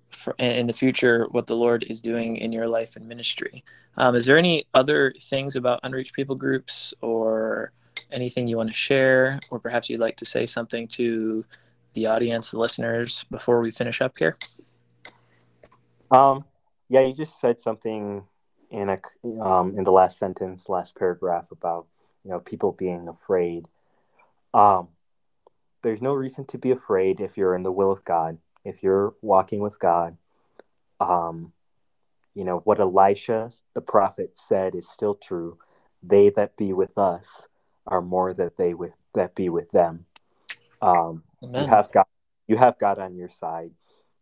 for, 0.09 0.35
in 0.39 0.67
the 0.67 0.73
future 0.73 1.27
what 1.31 1.47
the 1.47 1.55
Lord 1.55 1.83
is 1.83 2.01
doing 2.01 2.37
in 2.37 2.51
your 2.51 2.67
life 2.67 2.95
and 2.95 3.07
ministry. 3.07 3.63
Um, 3.97 4.15
is 4.15 4.25
there 4.25 4.37
any 4.37 4.65
other 4.73 5.13
things 5.19 5.55
about 5.55 5.79
unreached 5.83 6.13
people 6.13 6.35
groups 6.35 6.93
or 7.01 7.71
anything 8.11 8.47
you 8.47 8.57
want 8.57 8.69
to 8.69 8.75
share, 8.75 9.39
or 9.49 9.59
perhaps 9.59 9.89
you'd 9.89 9.99
like 9.99 10.17
to 10.17 10.25
say 10.25 10.45
something 10.45 10.87
to 10.89 11.45
the 11.93 12.07
audience, 12.07 12.51
the 12.51 12.59
listeners, 12.59 13.25
before 13.29 13.61
we 13.61 13.71
finish 13.71 14.01
up 14.01 14.17
here? 14.17 14.37
Um, 16.09 16.45
yeah, 16.89 17.01
you 17.01 17.13
just 17.13 17.39
said 17.39 17.59
something 17.59 18.23
in 18.73 18.89
a 18.89 18.99
um, 19.41 19.77
in 19.77 19.83
the 19.83 19.91
last 19.91 20.17
sentence, 20.17 20.67
last 20.67 20.95
paragraph 20.95 21.45
about 21.51 21.85
you 22.25 22.31
know 22.31 22.39
people 22.39 22.71
being 22.73 23.07
afraid. 23.07 23.67
Um, 24.53 24.89
there's 25.83 26.01
no 26.01 26.13
reason 26.13 26.45
to 26.47 26.57
be 26.57 26.71
afraid 26.71 27.19
if 27.19 27.37
you're 27.37 27.55
in 27.55 27.63
the 27.63 27.71
will 27.71 27.91
of 27.91 28.03
God, 28.03 28.37
if 28.65 28.83
you're 28.83 29.13
walking 29.21 29.59
with 29.59 29.79
God. 29.79 30.17
Um, 30.99 31.53
you 32.33 32.43
know 32.43 32.59
what 32.59 32.79
Elisha 32.79 33.51
the 33.75 33.81
prophet 33.81 34.31
said 34.35 34.75
is 34.75 34.89
still 34.89 35.13
true. 35.15 35.57
They 36.01 36.29
that 36.31 36.57
be 36.57 36.73
with 36.73 36.97
us 36.97 37.47
are 37.85 38.01
more 38.01 38.33
that 38.33 38.57
they 38.57 38.73
with 38.73 38.93
that 39.13 39.35
be 39.35 39.49
with 39.49 39.69
them. 39.71 40.05
Um, 40.81 41.23
you 41.41 41.65
have 41.67 41.91
God. 41.91 42.05
You 42.47 42.57
have 42.57 42.79
God 42.79 42.99
on 42.99 43.15
your 43.15 43.29
side. 43.29 43.71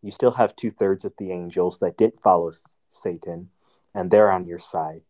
You 0.01 0.11
still 0.11 0.31
have 0.31 0.55
two 0.55 0.71
thirds 0.71 1.05
of 1.05 1.13
the 1.17 1.31
angels 1.31 1.79
that 1.79 1.97
did 1.97 2.13
follow 2.21 2.51
Satan, 2.89 3.49
and 3.93 4.09
they're 4.09 4.31
on 4.31 4.45
your 4.45 4.59
side. 4.59 5.01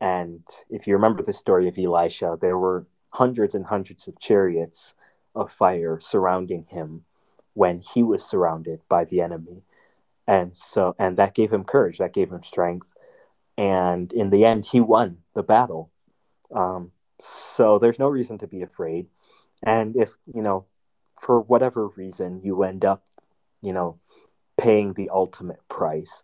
And 0.00 0.42
if 0.68 0.86
you 0.86 0.94
remember 0.94 1.22
the 1.22 1.32
story 1.32 1.68
of 1.68 1.78
Elisha, 1.78 2.38
there 2.40 2.58
were 2.58 2.86
hundreds 3.10 3.54
and 3.54 3.64
hundreds 3.64 4.08
of 4.08 4.18
chariots 4.20 4.94
of 5.34 5.52
fire 5.52 5.98
surrounding 6.00 6.64
him 6.68 7.04
when 7.54 7.80
he 7.80 8.02
was 8.02 8.24
surrounded 8.24 8.80
by 8.88 9.04
the 9.04 9.22
enemy. 9.22 9.62
And 10.26 10.56
so, 10.56 10.94
and 10.98 11.16
that 11.16 11.34
gave 11.34 11.52
him 11.52 11.64
courage, 11.64 11.98
that 11.98 12.12
gave 12.12 12.30
him 12.30 12.42
strength. 12.42 12.88
And 13.56 14.12
in 14.12 14.30
the 14.30 14.44
end, 14.44 14.64
he 14.64 14.80
won 14.80 15.18
the 15.34 15.42
battle. 15.42 15.90
Um, 16.54 16.90
so 17.20 17.78
there's 17.78 17.98
no 17.98 18.08
reason 18.08 18.38
to 18.38 18.46
be 18.46 18.62
afraid. 18.62 19.06
And 19.62 19.96
if, 19.96 20.14
you 20.34 20.42
know, 20.42 20.66
for 21.20 21.40
whatever 21.40 21.88
reason 21.88 22.42
you 22.44 22.62
end 22.62 22.84
up, 22.84 23.02
you 23.62 23.72
know, 23.72 23.98
paying 24.58 24.92
the 24.92 25.10
ultimate 25.10 25.66
price, 25.68 26.22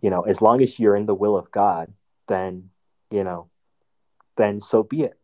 you 0.00 0.10
know, 0.10 0.22
as 0.22 0.40
long 0.40 0.62
as 0.62 0.78
you're 0.78 0.96
in 0.96 1.06
the 1.06 1.14
will 1.14 1.36
of 1.36 1.50
God, 1.50 1.92
then, 2.26 2.70
you 3.10 3.24
know, 3.24 3.48
then 4.36 4.60
so 4.60 4.82
be 4.82 5.02
it. 5.02 5.18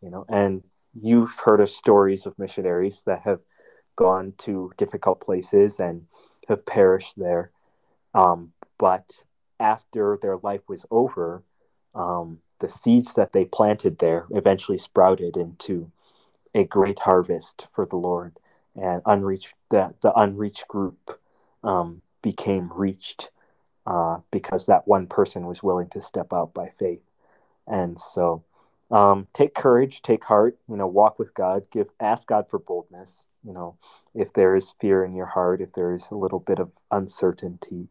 You 0.00 0.10
know, 0.10 0.24
and 0.28 0.62
you've 0.94 1.34
heard 1.34 1.60
of 1.60 1.68
stories 1.68 2.26
of 2.26 2.38
missionaries 2.38 3.02
that 3.06 3.22
have 3.22 3.40
gone 3.96 4.32
to 4.38 4.72
difficult 4.78 5.20
places 5.20 5.78
and 5.78 6.06
have 6.48 6.64
perished 6.64 7.18
there. 7.18 7.50
Um, 8.14 8.52
but 8.78 9.24
after 9.58 10.18
their 10.20 10.38
life 10.38 10.62
was 10.68 10.86
over, 10.90 11.42
um, 11.94 12.38
the 12.60 12.68
seeds 12.68 13.14
that 13.14 13.32
they 13.32 13.44
planted 13.44 13.98
there 13.98 14.26
eventually 14.30 14.78
sprouted 14.78 15.36
into 15.36 15.90
a 16.54 16.64
great 16.64 16.98
harvest 16.98 17.68
for 17.74 17.86
the 17.86 17.96
Lord, 17.96 18.36
and 18.74 19.02
unreached 19.06 19.54
the 19.70 19.94
the 20.00 20.12
unreached 20.18 20.66
group 20.68 21.20
um, 21.62 22.02
became 22.22 22.70
reached 22.74 23.30
uh, 23.86 24.18
because 24.30 24.66
that 24.66 24.86
one 24.86 25.06
person 25.06 25.46
was 25.46 25.62
willing 25.62 25.88
to 25.90 26.00
step 26.00 26.32
out 26.32 26.54
by 26.54 26.70
faith, 26.78 27.02
and 27.66 27.98
so 27.98 28.44
um, 28.90 29.26
take 29.32 29.54
courage, 29.54 30.02
take 30.02 30.24
heart, 30.24 30.58
you 30.68 30.76
know, 30.76 30.86
walk 30.86 31.18
with 31.18 31.32
God, 31.34 31.64
give 31.70 31.88
ask 32.00 32.26
God 32.26 32.46
for 32.50 32.58
boldness, 32.58 33.26
you 33.44 33.52
know, 33.52 33.76
if 34.14 34.32
there 34.32 34.56
is 34.56 34.74
fear 34.80 35.04
in 35.04 35.14
your 35.14 35.26
heart, 35.26 35.60
if 35.60 35.72
there 35.72 35.94
is 35.94 36.10
a 36.10 36.16
little 36.16 36.40
bit 36.40 36.58
of 36.58 36.70
uncertainty, 36.90 37.88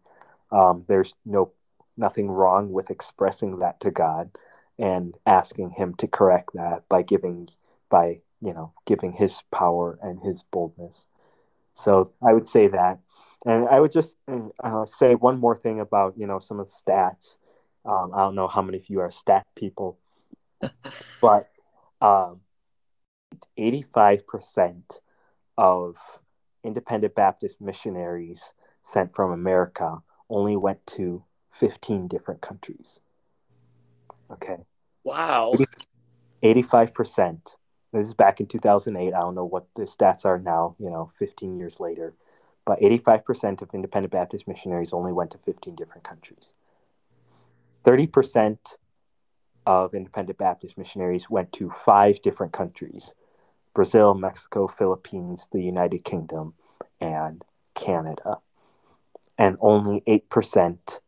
um, 0.52 0.84
there's 0.88 1.16
no 1.26 1.52
nothing 1.98 2.30
wrong 2.30 2.72
with 2.72 2.90
expressing 2.90 3.60
that 3.60 3.80
to 3.82 3.92
God 3.92 4.30
and 4.78 5.16
asking 5.26 5.72
him 5.72 5.94
to 5.96 6.08
correct 6.08 6.52
that 6.54 6.88
by 6.90 7.02
giving 7.02 7.50
by 7.90 8.20
you 8.42 8.54
know 8.54 8.74
giving 8.86 9.12
his 9.12 9.42
power 9.52 9.98
and 10.02 10.22
his 10.22 10.44
boldness. 10.44 11.08
So 11.76 12.12
i 12.22 12.34
would 12.34 12.48
say 12.48 12.68
that 12.68 13.00
and 13.46 13.68
i 13.70 13.80
would 13.80 13.92
just 13.92 14.18
uh, 14.64 14.86
say 14.86 15.16
one 15.16 15.40
more 15.40 15.56
thing 15.56 15.80
about 15.80 16.18
you 16.18 16.28
know 16.28 16.40
some 16.40 16.60
of 16.60 16.68
the 16.68 16.92
stats 16.92 17.38
um, 17.86 18.12
i 18.14 18.20
don't 18.20 18.36
know 18.36 18.48
how 18.48 18.62
many 18.62 18.78
of 18.78 18.90
you 18.90 19.00
are 19.00 19.12
stat 19.12 19.46
people 19.56 19.98
but 21.22 21.50
um, 22.02 22.40
85% 23.58 25.02
of 25.58 25.96
independent 26.64 27.16
baptist 27.16 27.60
missionaries 27.62 28.54
sent 28.82 29.16
from 29.16 29.32
america 29.32 29.98
only 30.30 30.56
went 30.56 30.86
to 30.88 31.24
15 31.54 32.08
different 32.08 32.42
countries 32.42 33.00
okay 34.32 34.58
Wow. 35.04 35.56
85%. 36.44 37.56
This 37.94 38.08
is 38.08 38.14
back 38.14 38.40
in 38.40 38.46
2008. 38.46 39.14
I 39.14 39.20
don't 39.20 39.36
know 39.36 39.46
what 39.46 39.68
the 39.76 39.84
stats 39.84 40.26
are 40.26 40.40
now, 40.40 40.76
you 40.80 40.90
know, 40.90 41.12
15 41.18 41.58
years 41.58 41.80
later. 41.80 42.14
But 42.66 42.82
85% 42.82 43.62
of 43.62 43.74
independent 43.74 44.12
Baptist 44.12 44.48
missionaries 44.48 44.94
only 44.94 45.12
went 45.12 45.32
to 45.32 45.38
15 45.40 45.76
different 45.76 46.04
countries. 46.04 46.54
30% 47.86 48.58
of 49.66 49.94
independent 49.94 50.38
Baptist 50.38 50.78
missionaries 50.78 51.30
went 51.30 51.52
to 51.54 51.70
five 51.70 52.22
different 52.22 52.54
countries 52.54 53.14
Brazil, 53.74 54.14
Mexico, 54.14 54.68
Philippines, 54.68 55.48
the 55.52 55.62
United 55.62 56.04
Kingdom, 56.04 56.54
and 57.00 57.44
Canada. 57.76 58.38
And 59.38 59.58
only 59.62 60.02
8% 60.08 61.00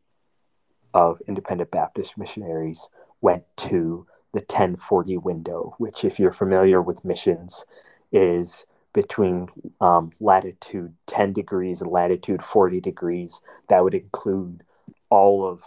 of 0.93 1.19
independent 1.27 1.71
Baptist 1.71 2.17
missionaries 2.17 2.89
went 3.19 3.43
to 3.57 4.05
the 4.33 4.39
1040 4.39 5.17
window, 5.17 5.75
which, 5.79 6.05
if 6.05 6.19
you're 6.19 6.31
familiar 6.31 6.81
with 6.81 7.03
missions, 7.03 7.65
is 8.11 8.65
between 8.93 9.47
um, 9.80 10.12
latitude 10.19 10.93
10 11.08 11.34
degrees 11.34 11.82
and 11.82 11.89
latitude 11.89 12.43
40 12.43 12.82
degrees. 12.82 13.41
That 13.69 13.84
would 13.84 13.93
include 13.93 14.63
all 15.10 15.45
of 15.45 15.63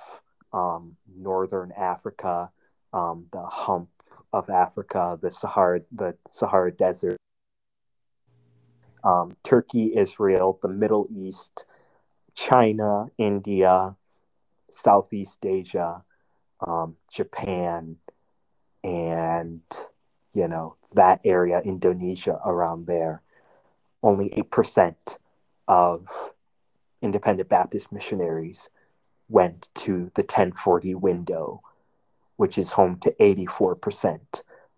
um, 0.53 0.97
northern 1.17 1.73
Africa, 1.73 2.51
um, 2.93 3.27
the 3.33 3.45
hump 3.45 3.89
of 4.33 4.51
Africa, 4.51 5.19
the 5.21 5.31
Sahara, 5.31 5.81
the 5.93 6.17
Sahara 6.29 6.73
Desert, 6.73 7.17
um, 9.03 9.37
Turkey, 9.43 9.93
Israel, 9.97 10.59
the 10.63 10.69
Middle 10.69 11.07
East, 11.15 11.67
China, 12.35 13.07
India, 13.19 13.95
Southeast 14.71 15.45
Asia, 15.45 16.03
um, 16.67 16.97
Japan, 17.11 17.97
and 18.83 19.61
you 20.35 20.49
know 20.49 20.77
that 20.95 21.21
area, 21.25 21.61
Indonesia, 21.61 22.41
around 22.45 22.87
there. 22.87 23.23
Only 24.03 24.33
eight 24.35 24.51
percent 24.51 25.19
of 25.67 26.09
independent 27.03 27.49
Baptist 27.49 27.93
missionaries 27.93 28.69
went 29.29 29.69
to 29.75 30.11
the 30.15 30.23
1040 30.23 30.95
window, 30.95 31.63
which 32.37 32.59
is 32.59 32.71
home 32.71 32.99
to 33.01 33.11
84% 33.13 34.21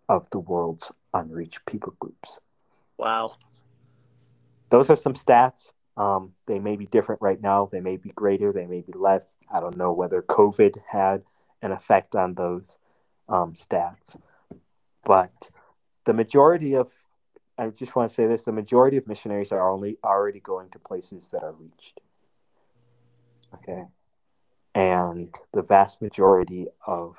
of 0.09 0.29
the 0.31 0.39
world's 0.39 0.93
unreached 1.15 1.65
people 1.67 1.95
groups. 1.99 2.41
Wow. 2.99 3.29
Those 4.71 4.91
are 4.91 4.97
some 4.97 5.15
stats. 5.15 5.73
Um, 5.97 6.33
they 6.47 6.59
may 6.59 6.77
be 6.77 6.87
different 6.87 7.23
right 7.23 7.41
now. 7.41 7.69
They 7.71 7.81
may 7.81 7.97
be 7.97 8.11
greater. 8.11 8.53
They 8.53 8.67
may 8.67 8.83
be 8.83 8.93
less. 8.95 9.37
I 9.53 9.61
don't 9.61 9.77
know 9.77 9.93
whether 9.93 10.23
COVID 10.23 10.77
had 10.87 11.23
an 11.63 11.73
effect 11.73 12.15
on 12.15 12.35
those 12.35 12.79
um, 13.29 13.55
stats. 13.55 14.17
But 15.07 15.51
the 16.05 16.13
majority 16.13 16.75
of, 16.75 16.91
I 17.57 17.69
just 17.69 17.95
want 17.95 18.11
to 18.11 18.15
say 18.15 18.27
this 18.27 18.45
the 18.45 18.53
majority 18.53 18.97
of 18.97 19.07
missionaries 19.07 19.53
are 19.53 19.71
only 19.71 19.99
already 20.05 20.41
going 20.41 20.69
to 20.71 20.81
places 20.81 21.29
that 21.31 21.45
are 21.45 21.53
reached. 21.53 22.01
Okay. 23.55 23.85
And 24.75 25.33
the 25.55 25.63
vast 25.63 26.03
majority 26.03 26.67
of 26.85 27.17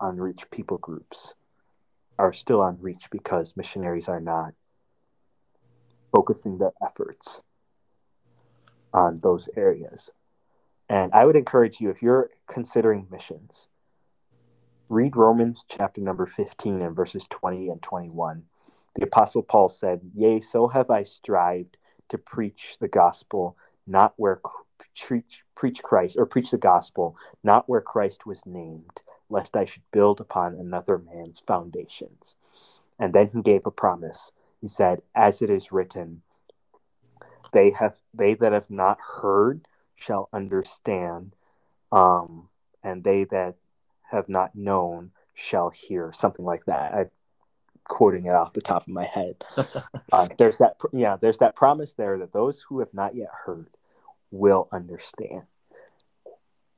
unreached 0.00 0.50
people 0.50 0.76
groups 0.76 1.32
are 2.18 2.32
still 2.34 2.62
unreached 2.62 3.08
because 3.10 3.56
missionaries 3.56 4.08
are 4.08 4.20
not 4.20 4.52
focusing 6.12 6.58
their 6.58 6.72
efforts 6.84 7.42
on 8.92 9.18
those 9.20 9.48
areas. 9.56 10.10
And 10.90 11.12
I 11.14 11.24
would 11.24 11.36
encourage 11.36 11.80
you, 11.80 11.88
if 11.88 12.02
you're 12.02 12.30
considering 12.46 13.06
missions, 13.10 13.68
read 14.88 15.16
Romans 15.16 15.64
chapter 15.68 16.00
number 16.00 16.26
15 16.26 16.80
and 16.80 16.96
verses 16.96 17.26
20 17.28 17.68
and 17.68 17.82
21. 17.82 18.42
The 18.94 19.04
Apostle 19.04 19.42
Paul 19.42 19.68
said, 19.68 20.00
Yea, 20.14 20.40
so 20.40 20.66
have 20.66 20.90
I 20.90 21.02
strived 21.02 21.76
to 22.08 22.18
preach 22.18 22.76
the 22.80 22.88
gospel, 22.88 23.56
not 23.86 24.14
where 24.16 24.40
preach, 24.98 25.44
preach 25.54 25.82
Christ 25.82 26.16
or 26.16 26.24
preach 26.24 26.50
the 26.50 26.58
gospel, 26.58 27.16
not 27.44 27.68
where 27.68 27.82
Christ 27.82 28.24
was 28.26 28.46
named, 28.46 29.02
lest 29.28 29.56
I 29.56 29.66
should 29.66 29.82
build 29.92 30.20
upon 30.20 30.54
another 30.54 30.98
man's 30.98 31.40
foundations. 31.40 32.36
And 32.98 33.12
then 33.12 33.28
he 33.32 33.42
gave 33.42 33.66
a 33.66 33.70
promise. 33.70 34.32
He 34.60 34.68
said, 34.68 35.02
As 35.14 35.42
it 35.42 35.50
is 35.50 35.70
written, 35.70 36.22
they 37.52 37.70
have 37.70 37.96
they 38.14 38.34
that 38.34 38.52
have 38.52 38.70
not 38.70 38.98
heard 39.00 39.66
shall 39.96 40.28
understand, 40.32 41.34
um, 41.92 42.48
and 42.82 43.04
they 43.04 43.24
that 43.24 43.54
have 44.10 44.28
not 44.28 44.54
known 44.54 45.10
shall 45.34 45.70
hear. 45.70 46.12
Something 46.12 46.44
like 46.44 46.64
that. 46.66 46.94
I'm 46.94 47.10
quoting 47.84 48.26
it 48.26 48.34
off 48.34 48.52
the 48.52 48.60
top 48.60 48.82
of 48.82 48.88
my 48.88 49.04
head. 49.04 49.44
uh, 50.12 50.28
there's 50.38 50.58
that 50.58 50.76
yeah, 50.92 51.16
there's 51.20 51.38
that 51.38 51.56
promise 51.56 51.94
there 51.94 52.18
that 52.18 52.32
those 52.32 52.64
who 52.68 52.80
have 52.80 52.92
not 52.92 53.14
yet 53.14 53.30
heard 53.44 53.68
will 54.30 54.68
understand. 54.72 55.42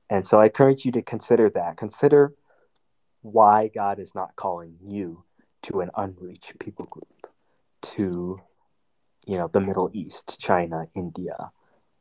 And 0.08 0.26
so 0.26 0.40
I 0.40 0.46
encourage 0.46 0.84
you 0.84 0.92
to 0.92 1.02
consider 1.02 1.50
that. 1.50 1.76
Consider 1.76 2.34
why 3.22 3.68
God 3.68 3.98
is 3.98 4.14
not 4.14 4.34
calling 4.36 4.76
you 4.84 5.24
to 5.62 5.80
an 5.80 5.90
unreached 5.96 6.58
people 6.58 6.86
group, 6.86 7.26
to 7.82 8.38
you 9.26 9.38
know 9.38 9.48
the 9.48 9.60
Middle 9.60 9.90
East, 9.92 10.38
China, 10.40 10.86
India, 10.94 11.50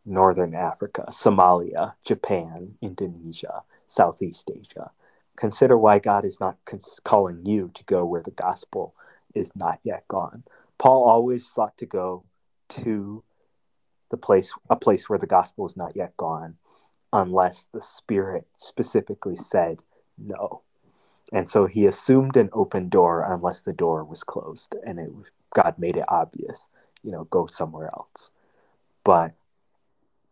Northern 0.06 0.56
Africa, 0.56 1.06
Somalia, 1.10 1.94
Japan, 2.04 2.76
Indonesia, 2.82 3.64
Southeast 3.88 4.50
Asia. 4.54 4.92
Consider 5.40 5.78
why 5.78 6.00
God 6.00 6.26
is 6.26 6.40
not 6.42 6.58
cons- 6.66 7.00
calling 7.06 7.46
you 7.46 7.72
to 7.74 7.84
go 7.86 8.04
where 8.06 8.22
the 8.22 8.32
gospel 8.32 8.94
is 9.34 9.56
not 9.56 9.80
yet 9.84 10.06
gone. 10.10 10.44
Paul 10.78 11.04
always 11.04 11.48
sought 11.50 11.78
to 11.78 11.86
go 11.86 12.26
to 12.70 13.24
the 14.10 14.18
place 14.18 14.52
a 14.70 14.76
place 14.76 15.10
where 15.10 15.20
the 15.20 15.28
gospel 15.28 15.66
is 15.66 15.78
not 15.78 15.96
yet 15.96 16.16
gone 16.18 16.56
unless 17.14 17.70
the 17.72 17.82
spirit 17.82 18.46
specifically 18.58 19.36
said 19.36 19.78
no 20.18 20.62
and 21.32 21.50
so 21.50 21.66
he 21.66 21.86
assumed 21.86 22.36
an 22.36 22.50
open 22.54 22.90
door 22.90 23.24
unless 23.32 23.62
the 23.62 23.74
door 23.74 24.04
was 24.04 24.24
closed 24.24 24.76
and 24.86 25.00
it 25.00 25.10
god 25.56 25.74
made 25.78 25.98
it 25.98 26.06
obvious 26.08 26.70
you 27.04 27.12
know 27.12 27.24
go 27.26 27.46
somewhere 27.46 27.90
else 27.94 28.32
but 29.04 29.34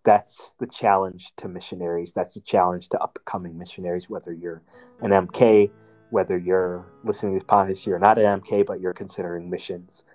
that's 0.08 0.54
the 0.60 0.68
challenge 0.68 1.34
to 1.36 1.48
missionaries 1.48 2.14
that's 2.14 2.34
the 2.34 2.42
challenge 2.42 2.88
to 2.90 2.98
upcoming 3.00 3.58
missionaries 3.58 4.10
whether 4.10 4.32
you're 4.34 4.62
an 5.02 5.12
mk 5.12 5.70
whether 6.10 6.38
you're 6.38 6.86
listening 7.04 7.34
to 7.34 7.40
this 7.40 7.48
podcast 7.48 7.86
you're 7.86 8.00
not 8.00 8.18
an 8.18 8.40
mk 8.42 8.66
but 8.66 8.80
you're 8.80 8.94
considering 8.94 9.50
missions 9.50 10.06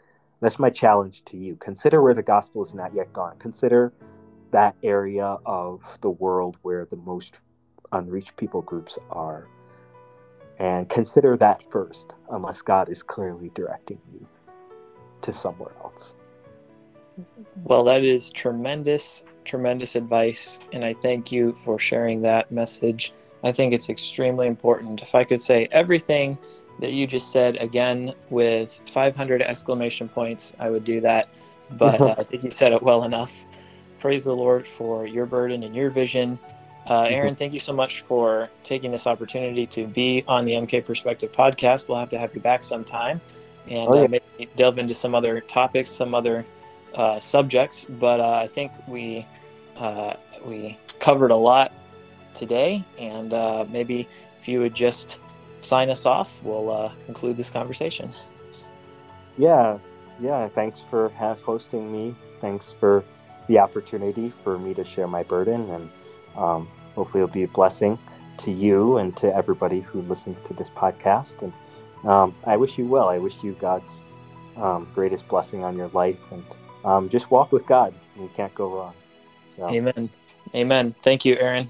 that's 0.42 0.58
my 0.58 0.70
challenge 0.70 1.24
to 1.26 1.36
you. 1.36 1.54
Consider 1.56 2.02
where 2.02 2.14
the 2.14 2.22
gospel 2.22 2.62
is 2.62 2.74
not 2.74 2.92
yet 2.92 3.12
gone. 3.12 3.38
Consider 3.38 3.92
that 4.50 4.74
area 4.82 5.38
of 5.46 5.80
the 6.00 6.10
world 6.10 6.56
where 6.62 6.84
the 6.84 6.96
most 6.96 7.40
unreached 7.92 8.36
people 8.36 8.60
groups 8.60 8.98
are. 9.10 9.46
And 10.58 10.88
consider 10.88 11.36
that 11.36 11.62
first, 11.70 12.12
unless 12.28 12.60
God 12.60 12.88
is 12.88 13.04
clearly 13.04 13.52
directing 13.54 14.00
you 14.12 14.26
to 15.20 15.32
somewhere 15.32 15.72
else. 15.84 16.16
Well, 17.62 17.84
that 17.84 18.02
is 18.02 18.30
tremendous, 18.30 19.22
tremendous 19.44 19.96
advice. 19.96 20.60
And 20.72 20.84
I 20.84 20.92
thank 20.92 21.32
you 21.32 21.52
for 21.52 21.78
sharing 21.78 22.22
that 22.22 22.50
message. 22.50 23.12
I 23.44 23.52
think 23.52 23.72
it's 23.72 23.88
extremely 23.88 24.46
important. 24.46 25.02
If 25.02 25.14
I 25.14 25.24
could 25.24 25.42
say 25.42 25.68
everything 25.72 26.38
that 26.80 26.92
you 26.92 27.06
just 27.06 27.32
said 27.32 27.56
again 27.56 28.14
with 28.30 28.80
500 28.88 29.42
exclamation 29.42 30.08
points, 30.08 30.52
I 30.58 30.70
would 30.70 30.84
do 30.84 31.00
that. 31.00 31.28
But 31.70 32.00
uh, 32.00 32.14
I 32.18 32.24
think 32.24 32.44
you 32.44 32.50
said 32.50 32.72
it 32.72 32.82
well 32.82 33.04
enough. 33.04 33.44
Praise 33.98 34.24
the 34.24 34.34
Lord 34.34 34.66
for 34.66 35.06
your 35.06 35.26
burden 35.26 35.62
and 35.62 35.74
your 35.74 35.90
vision. 35.90 36.38
Uh, 36.88 37.02
Aaron, 37.02 37.36
thank 37.36 37.52
you 37.52 37.60
so 37.60 37.72
much 37.72 38.00
for 38.02 38.50
taking 38.64 38.90
this 38.90 39.06
opportunity 39.06 39.66
to 39.68 39.86
be 39.86 40.24
on 40.26 40.44
the 40.44 40.52
MK 40.52 40.84
Perspective 40.84 41.30
podcast. 41.30 41.88
We'll 41.88 41.98
have 41.98 42.10
to 42.10 42.18
have 42.18 42.34
you 42.34 42.40
back 42.40 42.64
sometime 42.64 43.20
and 43.68 43.88
oh, 43.88 43.94
yeah. 43.94 44.04
uh, 44.04 44.08
maybe 44.08 44.50
delve 44.56 44.78
into 44.78 44.94
some 44.94 45.14
other 45.14 45.40
topics, 45.40 45.90
some 45.90 46.14
other 46.14 46.44
uh, 46.94 47.20
subjects. 47.20 47.84
But 47.84 48.20
uh, 48.20 48.30
I 48.30 48.46
think 48.46 48.72
we 48.86 49.26
uh, 49.76 50.14
we 50.44 50.78
covered 50.98 51.30
a 51.30 51.36
lot 51.36 51.72
today, 52.34 52.84
and 52.98 53.32
uh, 53.32 53.64
maybe 53.68 54.08
if 54.38 54.48
you 54.48 54.60
would 54.60 54.74
just 54.74 55.18
sign 55.60 55.90
us 55.90 56.06
off, 56.06 56.42
we'll 56.42 56.70
uh, 56.70 56.92
conclude 57.04 57.36
this 57.36 57.50
conversation. 57.50 58.10
Yeah, 59.38 59.78
yeah. 60.20 60.48
Thanks 60.48 60.84
for 60.90 61.08
hosting 61.44 61.92
me. 61.92 62.14
Thanks 62.40 62.74
for 62.78 63.04
the 63.48 63.58
opportunity 63.58 64.32
for 64.42 64.58
me 64.58 64.74
to 64.74 64.84
share 64.84 65.06
my 65.06 65.22
burden, 65.22 65.70
and 65.70 65.90
um, 66.36 66.68
hopefully, 66.94 67.22
it'll 67.22 67.32
be 67.32 67.44
a 67.44 67.48
blessing 67.48 67.98
to 68.38 68.50
you 68.50 68.98
and 68.98 69.16
to 69.16 69.34
everybody 69.34 69.80
who 69.80 70.02
listens 70.02 70.36
to 70.46 70.54
this 70.54 70.70
podcast. 70.70 71.42
And 71.42 71.52
um, 72.08 72.34
I 72.44 72.56
wish 72.56 72.78
you 72.78 72.86
well. 72.86 73.08
I 73.08 73.18
wish 73.18 73.42
you 73.42 73.52
God's 73.60 74.04
um, 74.56 74.88
greatest 74.94 75.26
blessing 75.28 75.64
on 75.64 75.76
your 75.76 75.88
life, 75.88 76.18
and 76.30 76.44
um, 76.84 77.08
just 77.08 77.30
walk 77.30 77.52
with 77.52 77.66
God. 77.66 77.94
You 78.16 78.30
can't 78.36 78.54
go 78.54 78.68
wrong. 78.68 78.94
So. 79.56 79.68
Amen. 79.68 80.08
Amen. 80.54 80.92
Thank 81.02 81.24
you, 81.24 81.36
Aaron. 81.36 81.68